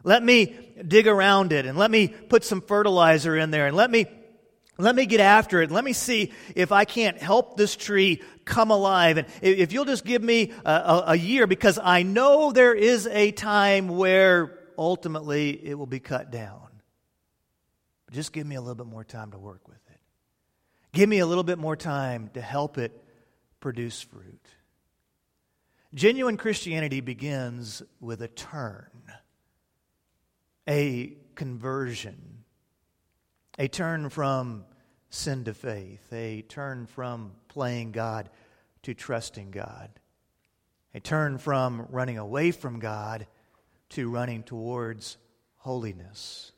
Let 0.04 0.24
me 0.24 0.56
dig 0.88 1.06
around 1.08 1.52
it 1.52 1.66
and 1.66 1.78
let 1.78 1.92
me 1.92 2.08
put 2.08 2.46
some 2.46 2.62
fertilizer 2.62 3.36
in 3.36 3.52
there 3.52 3.68
and 3.68 3.76
let 3.76 3.92
me 3.92 4.06
let 4.78 4.96
me 4.96 5.06
get 5.06 5.20
after 5.20 5.62
it. 5.62 5.72
Let 5.72 5.84
me 5.84 5.94
see 5.94 6.32
if 6.56 6.72
I 6.72 6.86
can't 6.86 7.18
help 7.18 7.58
this 7.58 7.76
tree 7.76 8.22
come 8.46 8.70
alive. 8.70 9.18
And 9.18 9.28
if 9.42 9.74
you'll 9.74 9.86
just 9.86 10.06
give 10.06 10.22
me 10.22 10.54
a, 10.66 10.72
a, 10.72 11.04
a, 11.08 11.16
year, 11.16 11.48
because 11.48 11.80
I 11.82 12.04
know 12.04 12.52
there 12.52 12.76
is 12.76 13.08
a 13.08 13.32
time 13.32 13.90
where 13.90 14.60
ultimately 14.78 15.50
it 15.66 15.74
will 15.74 15.88
be 15.88 16.00
cut 16.00 16.32
down. 16.32 16.68
But 18.06 18.16
just 18.16 18.32
give 18.32 18.46
me 18.46 18.56
a 18.56 18.62
little 18.62 18.76
bit 18.76 18.88
more 18.88 19.04
time 19.04 19.32
to 19.32 19.40
work 19.40 19.68
with 19.68 19.78
it. 19.90 20.00
Give 20.94 21.10
me 21.10 21.20
a 21.20 21.26
little 21.26 21.44
bit 21.44 21.58
more 21.58 21.76
time 21.76 22.30
to 22.36 22.42
help 22.42 22.78
it 22.78 23.04
produce 23.60 24.02
fruit. 24.02 24.46
Genuine 25.94 26.38
Christianity 26.38 27.02
begins 27.02 27.82
with 28.00 28.22
a 28.22 28.28
turn, 28.28 28.90
a 30.70 31.18
conversion, 31.36 32.37
a 33.58 33.68
turn 33.68 34.10
from 34.10 34.66
sin 35.10 35.44
to 35.46 35.54
faith, 35.54 36.12
a 36.14 36.44
turn 36.44 36.86
from 36.86 37.32
playing 37.48 37.92
God 37.92 38.30
to 38.84 38.94
trusting 38.94 39.52
God, 39.52 39.90
a 40.94 41.00
turn 41.00 41.38
from 41.38 41.88
running 41.90 42.18
away 42.18 42.52
from 42.52 42.80
God 42.80 43.26
to 43.90 44.10
running 44.10 44.44
towards 44.44 45.18
holiness. 45.58 46.52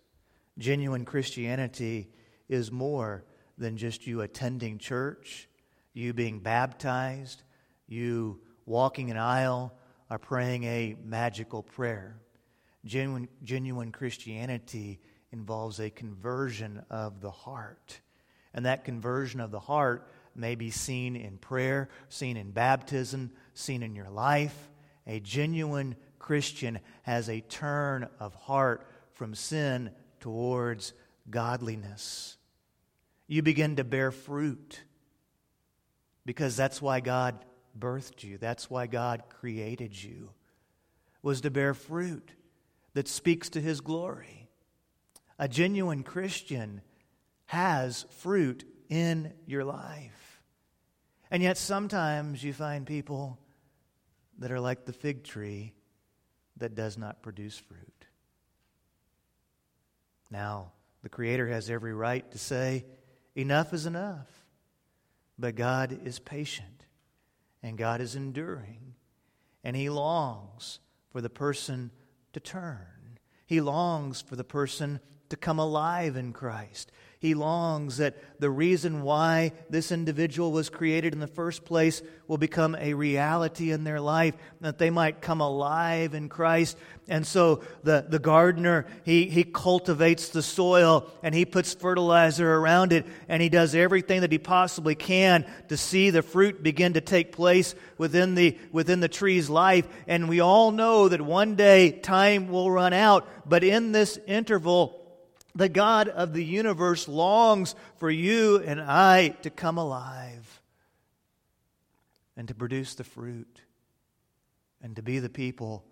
Genuine 0.58 1.06
Christianity 1.06 2.10
is 2.50 2.72
more 2.72 3.24
than 3.58 3.78
just 3.78 4.06
you 4.06 4.22
attending 4.22 4.78
church, 4.78 5.48
you 5.94 6.14
being 6.14 6.40
baptized, 6.40 7.44
you 7.88 8.42
walking 8.66 9.10
an 9.10 9.18
aisle, 9.18 9.74
or 10.10 10.18
praying 10.18 10.64
a 10.64 10.96
magical 11.04 11.64
prayer. 11.64 12.20
Genuine, 12.86 13.28
genuine 13.44 13.92
Christianity 13.92 15.00
involves 15.32 15.80
a 15.80 15.90
conversion 15.90 16.84
of 16.90 17.22
the 17.22 17.32
heart. 17.32 18.00
And 18.54 18.66
that 18.66 18.84
conversion 18.84 19.40
of 19.40 19.52
the 19.52 19.60
heart 19.60 20.10
may 20.36 20.56
be 20.56 20.72
seen 20.72 21.16
in 21.16 21.38
prayer, 21.38 21.90
seen 22.10 22.38
in 22.38 22.52
baptism, 22.52 23.32
seen 23.54 23.84
in 23.84 23.96
your 23.96 24.10
life. 24.10 24.70
A 25.06 25.20
genuine 25.20 25.96
Christian 26.18 26.80
has 27.04 27.30
a 27.30 27.42
turn 27.42 28.08
of 28.20 28.34
heart 28.36 28.88
from 29.14 29.36
sin 29.36 29.92
towards 30.20 30.94
godliness. 31.30 32.38
You 33.28 33.42
begin 33.42 33.76
to 33.76 33.84
bear 33.84 34.12
fruit 34.12 34.82
because 36.26 36.56
that's 36.56 36.82
why 36.82 37.00
God 37.00 37.44
birthed 37.78 38.24
you. 38.24 38.38
That's 38.38 38.70
why 38.70 38.88
God 38.88 39.24
created 39.30 40.02
you, 40.02 40.30
was 41.22 41.42
to 41.42 41.50
bear 41.50 41.74
fruit 41.74 42.32
that 42.94 43.08
speaks 43.08 43.50
to 43.50 43.62
his 43.62 43.82
glory. 43.82 44.39
A 45.40 45.48
genuine 45.48 46.04
Christian 46.04 46.82
has 47.46 48.06
fruit 48.18 48.66
in 48.90 49.34
your 49.48 49.64
life. 49.64 50.42
And 51.32 51.42
yet 51.42 51.58
sometimes 51.58 52.44
you 52.44 52.54
find 52.54 52.86
people 52.86 53.40
that 54.38 54.52
are 54.52 54.60
like 54.60 54.86
the 54.86 54.94
fig 54.94 55.24
tree 55.24 55.74
that 56.58 56.76
does 56.76 56.98
not 56.98 57.22
produce 57.22 57.58
fruit. 57.58 58.06
Now, 60.30 60.74
the 61.02 61.10
Creator 61.10 61.48
has 61.48 61.70
every 61.70 61.94
right 61.94 62.30
to 62.32 62.38
say, 62.38 62.86
enough 63.36 63.74
is 63.74 63.86
enough. 63.86 64.28
But 65.40 65.56
God 65.56 65.98
is 66.04 66.20
patient 66.20 66.86
and 67.64 67.78
God 67.78 68.02
is 68.02 68.16
enduring, 68.16 68.96
and 69.64 69.76
He 69.76 69.90
longs 69.90 70.80
for 71.12 71.22
the 71.22 71.30
person 71.30 71.92
to 72.34 72.40
turn. 72.40 73.20
He 73.46 73.62
longs 73.62 74.22
for 74.22 74.36
the 74.36 74.44
person 74.44 75.00
to 75.30 75.38
come 75.38 75.60
alive 75.60 76.16
in 76.16 76.34
Christ. 76.34 76.92
He 77.20 77.34
longs 77.34 77.98
that 77.98 78.16
the 78.40 78.50
reason 78.50 79.02
why 79.02 79.52
this 79.70 79.92
individual 79.92 80.54
was 80.54 80.70
created 80.70 81.12
in 81.12 81.20
the 81.20 81.28
first 81.28 81.66
place 81.66 82.02
will 82.30 82.38
become 82.38 82.78
a 82.80 82.94
reality 82.94 83.72
in 83.72 83.84
their 83.84 84.00
life, 84.00 84.36
that 84.62 84.78
they 84.78 84.90
might 84.90 85.20
come 85.20 85.42
alive 85.42 86.14
in 86.14 86.30
Christ. 86.30 86.78
And 87.10 87.28
so 87.28 87.62
the, 87.84 88.06
the 88.08 88.20
gardener, 88.20 88.86
he, 89.04 89.26
he 89.26 89.44
cultivates 89.44 90.30
the 90.30 90.42
soil 90.42 91.12
and 91.22 91.36
he 91.36 91.44
puts 91.44 91.74
fertilizer 91.74 92.56
around 92.56 92.94
it 92.94 93.06
and 93.28 93.42
he 93.42 93.50
does 93.50 93.76
everything 93.76 94.22
that 94.22 94.32
he 94.32 94.38
possibly 94.38 94.96
can 94.96 95.46
to 95.68 95.76
see 95.76 96.12
the 96.12 96.22
fruit 96.22 96.64
begin 96.64 96.94
to 96.94 97.02
take 97.02 97.34
place 97.34 97.76
within 97.98 98.36
the, 98.36 98.58
within 98.72 99.02
the 99.02 99.10
tree's 99.10 99.50
life. 99.50 99.86
And 100.08 100.30
we 100.30 100.40
all 100.40 100.72
know 100.72 101.10
that 101.10 101.20
one 101.20 101.56
day 101.56 101.92
time 101.92 102.48
will 102.48 102.72
run 102.72 102.94
out, 102.94 103.28
but 103.46 103.66
in 103.66 103.92
this 103.92 104.18
interval, 104.26 104.99
the 105.56 105.70
God 105.70 106.08
of 106.08 106.34
the 106.34 106.44
universe 106.44 107.08
longs 107.08 107.76
for 107.98 108.10
you 108.10 108.60
and 108.60 108.82
I 108.82 109.30
to 109.42 109.50
come 109.50 109.78
alive 109.78 110.62
and 112.38 112.48
to 112.48 112.56
produce 112.56 112.96
the 112.96 113.04
fruit 113.04 113.62
and 114.82 114.96
to 114.96 115.02
be 115.02 115.20
the 115.20 115.30
people 115.30 115.84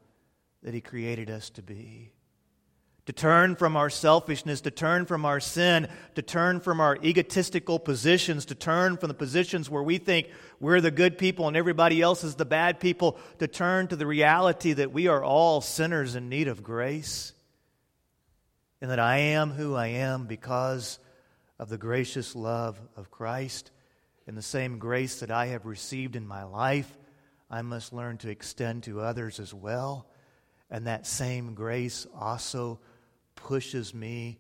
that 0.63 0.73
He 0.73 0.81
created 0.81 1.29
us 1.29 1.49
to 1.51 1.61
be. 1.61 2.11
To 3.07 3.13
turn 3.13 3.55
from 3.55 3.77
our 3.77 3.89
selfishness, 3.89 4.61
to 4.61 4.71
turn 4.71 5.05
from 5.05 5.23
our 5.23 5.39
sin, 5.39 5.87
to 6.15 6.21
turn 6.21 6.59
from 6.59 6.81
our 6.81 6.97
egotistical 7.01 7.79
positions, 7.79 8.45
to 8.45 8.55
turn 8.55 8.97
from 8.97 9.07
the 9.07 9.13
positions 9.13 9.69
where 9.69 9.83
we 9.83 9.97
think 9.97 10.27
we're 10.59 10.81
the 10.81 10.91
good 10.91 11.17
people 11.17 11.47
and 11.47 11.55
everybody 11.55 12.01
else 12.01 12.25
is 12.25 12.35
the 12.35 12.43
bad 12.43 12.81
people, 12.81 13.17
to 13.39 13.47
turn 13.47 13.87
to 13.87 13.95
the 13.95 14.05
reality 14.05 14.73
that 14.73 14.91
we 14.91 15.07
are 15.07 15.23
all 15.23 15.61
sinners 15.61 16.15
in 16.15 16.27
need 16.27 16.49
of 16.49 16.63
grace 16.63 17.31
and 18.81 18.91
that 18.91 18.99
I 18.99 19.17
am 19.17 19.51
who 19.51 19.75
I 19.75 19.87
am 19.87 20.25
because 20.25 20.99
of 21.59 21.69
the 21.69 21.77
gracious 21.77 22.35
love 22.35 22.79
of 22.95 23.11
Christ 23.11 23.71
and 24.27 24.37
the 24.37 24.41
same 24.41 24.77
grace 24.77 25.21
that 25.21 25.31
I 25.31 25.47
have 25.47 25.65
received 25.65 26.15
in 26.15 26.27
my 26.27 26.43
life, 26.43 26.97
I 27.49 27.61
must 27.61 27.93
learn 27.93 28.17
to 28.19 28.29
extend 28.29 28.83
to 28.83 28.99
others 28.99 29.39
as 29.39 29.53
well. 29.53 30.07
And 30.69 30.87
that 30.87 31.07
same 31.07 31.53
grace 31.53 32.05
also 32.19 32.79
pushes 33.35 33.93
me 33.93 34.37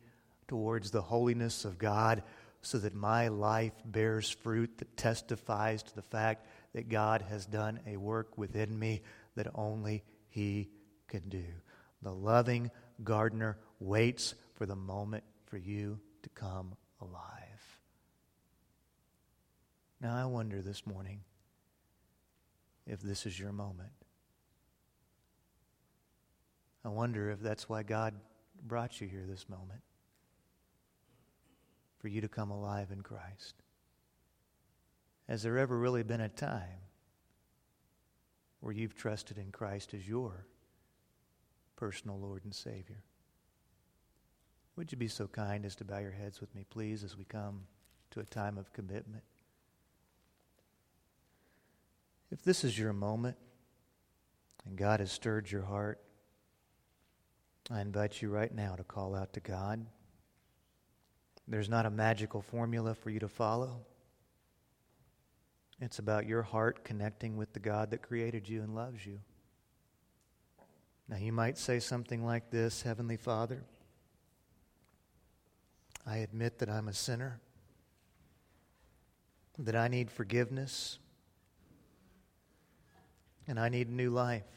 towards 0.47 0.91
the 0.91 1.01
holiness 1.01 1.65
of 1.65 1.77
God 1.77 2.23
so 2.61 2.77
that 2.79 2.93
my 2.93 3.29
life 3.29 3.73
bears 3.85 4.29
fruit 4.29 4.77
that 4.77 4.97
testifies 4.97 5.83
to 5.83 5.95
the 5.95 6.01
fact 6.01 6.45
that 6.73 6.89
God 6.89 7.21
has 7.29 7.45
done 7.45 7.79
a 7.87 7.95
work 7.95 8.37
within 8.37 8.77
me 8.77 9.01
that 9.35 9.47
only 9.55 10.03
He 10.27 10.69
can 11.07 11.29
do. 11.29 11.45
The 12.01 12.11
loving 12.11 12.71
gardener 13.03 13.57
waits 13.79 14.35
for 14.55 14.65
the 14.65 14.75
moment 14.75 15.23
for 15.45 15.57
you 15.57 15.99
to 16.23 16.29
come 16.29 16.75
alive. 17.01 17.79
Now, 20.01 20.15
I 20.15 20.25
wonder 20.25 20.61
this 20.61 20.85
morning 20.85 21.21
if 22.85 23.01
this 23.01 23.25
is 23.25 23.39
your 23.39 23.51
moment. 23.51 23.91
I 26.85 26.89
wonder 26.89 27.31
if 27.31 27.39
that's 27.41 27.67
why 27.67 27.83
God 27.83 28.13
brought 28.65 29.01
you 29.01 29.07
here 29.07 29.25
this 29.27 29.49
moment 29.49 29.81
for 31.99 32.07
you 32.07 32.21
to 32.21 32.27
come 32.27 32.51
alive 32.51 32.91
in 32.91 33.01
Christ. 33.01 33.55
Has 35.27 35.43
there 35.43 35.57
ever 35.57 35.77
really 35.77 36.03
been 36.03 36.21
a 36.21 36.29
time 36.29 36.81
where 38.61 38.73
you've 38.73 38.95
trusted 38.95 39.37
in 39.37 39.51
Christ 39.51 39.93
as 39.93 40.07
your 40.07 40.45
personal 41.75 42.19
Lord 42.19 42.45
and 42.45 42.55
Savior? 42.55 43.03
Would 44.77 44.91
you 44.91 44.97
be 44.97 45.07
so 45.07 45.27
kind 45.27 45.65
as 45.65 45.75
to 45.77 45.83
bow 45.83 45.97
your 45.97 46.11
heads 46.11 46.39
with 46.39 46.53
me, 46.53 46.63
please, 46.69 47.03
as 47.03 47.17
we 47.17 47.25
come 47.25 47.63
to 48.11 48.19
a 48.19 48.23
time 48.23 48.59
of 48.59 48.71
commitment? 48.73 49.23
If 52.31 52.43
this 52.43 52.63
is 52.63 52.77
your 52.77 52.93
moment 52.93 53.37
and 54.65 54.77
God 54.77 54.99
has 54.99 55.11
stirred 55.11 55.49
your 55.49 55.63
heart, 55.63 55.99
I 57.71 57.81
invite 57.81 58.21
you 58.21 58.29
right 58.29 58.53
now 58.53 58.75
to 58.75 58.83
call 58.83 59.15
out 59.15 59.33
to 59.33 59.39
God. 59.39 59.83
There's 61.47 61.69
not 61.69 61.87
a 61.87 61.89
magical 61.89 62.41
formula 62.41 62.93
for 62.93 63.09
you 63.09 63.19
to 63.19 63.27
follow. 63.27 63.79
It's 65.81 65.97
about 65.97 66.27
your 66.27 66.43
heart 66.43 66.83
connecting 66.83 67.35
with 67.35 67.51
the 67.53 67.59
God 67.59 67.89
that 67.91 68.03
created 68.03 68.47
you 68.47 68.61
and 68.61 68.75
loves 68.75 69.05
you. 69.05 69.19
Now, 71.09 71.17
you 71.17 71.31
might 71.31 71.57
say 71.57 71.79
something 71.79 72.23
like 72.23 72.51
this 72.51 72.81
Heavenly 72.81 73.17
Father, 73.17 73.63
I 76.09 76.17
admit 76.17 76.59
that 76.59 76.69
I'm 76.69 76.87
a 76.87 76.93
sinner, 76.93 77.41
that 79.59 79.75
I 79.75 79.89
need 79.89 80.09
forgiveness, 80.09 80.99
and 83.45 83.59
I 83.59 83.67
need 83.67 83.89
a 83.89 83.93
new 83.93 84.09
life. 84.09 84.47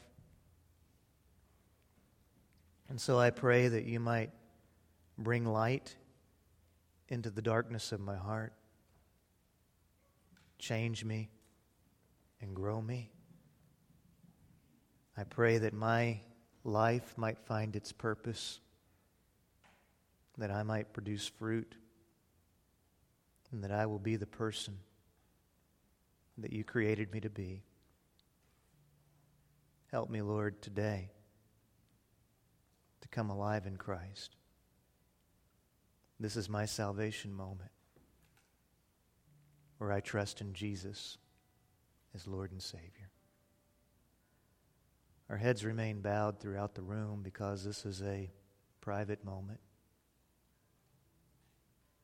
And 2.87 2.99
so 2.99 3.19
I 3.19 3.31
pray 3.31 3.67
that 3.67 3.83
you 3.83 3.99
might 3.99 4.31
bring 5.17 5.45
light 5.45 5.95
into 7.09 7.29
the 7.29 7.41
darkness 7.41 7.91
of 7.91 7.99
my 7.99 8.15
heart, 8.15 8.53
change 10.57 11.03
me, 11.03 11.29
and 12.41 12.55
grow 12.55 12.81
me. 12.81 13.11
I 15.17 15.25
pray 15.25 15.57
that 15.57 15.73
my 15.73 16.21
life 16.63 17.17
might 17.17 17.39
find 17.39 17.75
its 17.75 17.91
purpose, 17.91 18.61
that 20.37 20.51
I 20.51 20.63
might 20.63 20.93
produce 20.93 21.27
fruit, 21.27 21.75
and 23.51 23.63
that 23.63 23.71
I 23.71 23.85
will 23.85 23.99
be 23.99 24.15
the 24.15 24.25
person 24.25 24.77
that 26.37 26.53
you 26.53 26.63
created 26.63 27.11
me 27.11 27.19
to 27.19 27.29
be. 27.29 27.63
Help 29.91 30.09
me, 30.09 30.21
Lord, 30.21 30.61
today 30.61 31.11
to 33.01 33.07
come 33.09 33.29
alive 33.29 33.65
in 33.65 33.75
Christ. 33.75 34.35
This 36.19 36.37
is 36.37 36.47
my 36.47 36.65
salvation 36.65 37.33
moment 37.33 37.71
where 39.79 39.91
I 39.91 39.99
trust 39.99 40.39
in 40.39 40.53
Jesus 40.53 41.17
as 42.13 42.27
Lord 42.27 42.51
and 42.51 42.61
Savior. 42.61 43.09
Our 45.29 45.37
heads 45.37 45.65
remain 45.65 46.01
bowed 46.01 46.39
throughout 46.39 46.75
the 46.75 46.83
room 46.83 47.21
because 47.23 47.63
this 47.63 47.85
is 47.85 48.01
a 48.01 48.29
private 48.81 49.25
moment. 49.25 49.59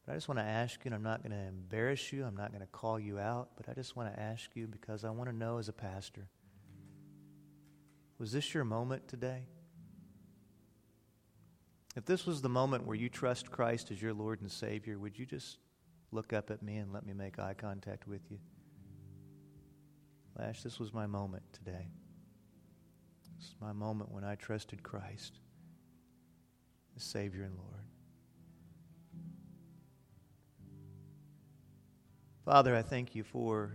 But 0.08 0.14
I 0.14 0.16
just 0.16 0.28
want 0.28 0.40
to 0.40 0.46
ask 0.46 0.84
you, 0.84 0.90
and 0.90 0.96
I'm 0.96 1.04
not 1.04 1.22
going 1.22 1.38
to 1.38 1.48
embarrass 1.48 2.12
you, 2.12 2.26
I'm 2.26 2.36
not 2.36 2.50
going 2.50 2.62
to 2.62 2.68
call 2.68 3.00
you 3.00 3.20
out, 3.20 3.50
but 3.58 3.70
I 3.70 3.74
just 3.74 3.96
want 3.96 4.12
to 4.12 4.20
ask 4.20 4.50
you 4.56 4.66
because 4.66 5.04
I 5.04 5.12
want 5.12 5.30
to 5.30 5.36
know 5.36 5.60
as 5.60 5.70
a 5.70 5.74
pastor 5.74 6.30
was 8.20 8.32
this 8.32 8.54
your 8.54 8.64
moment 8.64 9.08
today? 9.08 9.44
If 11.96 12.06
this 12.06 12.26
was 12.26 12.42
the 12.42 12.50
moment 12.50 12.86
where 12.86 12.96
you 12.96 13.10
trust 13.10 13.52
Christ 13.52 13.92
as 13.92 14.02
your 14.02 14.14
Lord 14.14 14.42
and 14.42 14.52
Savior, 14.52 14.98
would 15.00 15.18
you 15.18 15.26
just 15.26 15.58
look 16.12 16.34
up 16.34 16.52
at 16.52 16.62
me 16.62 16.78
and 16.78 16.94
let 16.94 17.06
me 17.06 17.14
make 17.14 17.40
eye 17.40 17.56
contact 17.56 18.08
with 18.08 18.22
you? 18.30 18.40
Lash, 20.38 20.62
this 20.62 20.80
was 20.80 20.94
my 20.94 21.08
moment 21.08 21.44
today. 21.54 21.88
This 23.38 23.48
is 23.48 23.56
my 23.60 23.74
moment 23.74 24.12
when 24.12 24.24
I 24.24 24.36
trusted 24.36 24.84
Christ 24.84 25.40
as 26.96 27.04
Savior 27.04 27.44
and 27.44 27.56
Lord. 27.56 27.84
Father, 32.48 32.74
I 32.74 32.82
thank 32.82 33.14
you 33.14 33.26
for 33.26 33.74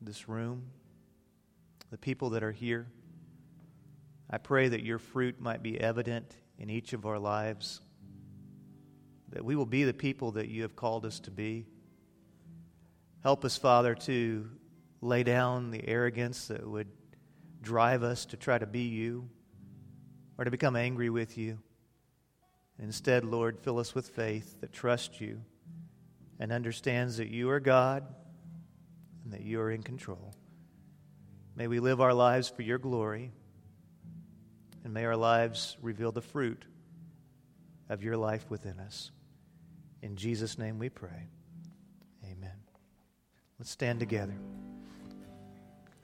this 0.00 0.28
room, 0.28 0.62
the 1.90 1.98
people 1.98 2.30
that 2.30 2.44
are 2.44 2.52
here. 2.52 2.86
I 4.30 4.38
pray 4.38 4.68
that 4.68 4.84
your 4.84 5.00
fruit 5.00 5.40
might 5.40 5.60
be 5.60 5.80
evident 5.80 6.36
in 6.56 6.70
each 6.70 6.92
of 6.92 7.04
our 7.04 7.18
lives, 7.18 7.80
that 9.30 9.44
we 9.44 9.56
will 9.56 9.66
be 9.66 9.82
the 9.82 9.92
people 9.92 10.30
that 10.30 10.46
you 10.46 10.62
have 10.62 10.76
called 10.76 11.04
us 11.04 11.18
to 11.18 11.32
be. 11.32 11.66
Help 13.24 13.44
us, 13.44 13.56
Father, 13.56 13.96
to 13.96 14.48
lay 15.00 15.24
down 15.24 15.72
the 15.72 15.84
arrogance 15.88 16.46
that 16.46 16.64
would 16.64 16.86
drive 17.60 18.04
us 18.04 18.24
to 18.26 18.36
try 18.36 18.56
to 18.56 18.66
be 18.66 18.82
you 18.82 19.28
or 20.38 20.44
to 20.44 20.50
become 20.52 20.76
angry 20.76 21.10
with 21.10 21.36
you. 21.36 21.58
Instead, 22.78 23.24
Lord, 23.24 23.58
fill 23.58 23.80
us 23.80 23.96
with 23.96 24.10
faith 24.10 24.60
that 24.60 24.72
trusts 24.72 25.20
you 25.20 25.40
and 26.42 26.50
understands 26.50 27.18
that 27.18 27.28
you 27.28 27.50
are 27.50 27.60
God 27.60 28.02
and 29.22 29.32
that 29.32 29.42
you 29.42 29.60
are 29.60 29.70
in 29.70 29.80
control. 29.80 30.34
May 31.54 31.68
we 31.68 31.78
live 31.78 32.00
our 32.00 32.12
lives 32.12 32.48
for 32.48 32.62
your 32.62 32.78
glory, 32.78 33.30
and 34.82 34.92
may 34.92 35.04
our 35.04 35.16
lives 35.16 35.76
reveal 35.80 36.10
the 36.10 36.20
fruit 36.20 36.64
of 37.88 38.02
your 38.02 38.16
life 38.16 38.50
within 38.50 38.80
us. 38.80 39.12
In 40.02 40.16
Jesus' 40.16 40.58
name 40.58 40.80
we 40.80 40.88
pray. 40.88 41.28
Amen. 42.24 42.56
Let's 43.60 43.70
stand 43.70 44.00
together. 44.00 44.34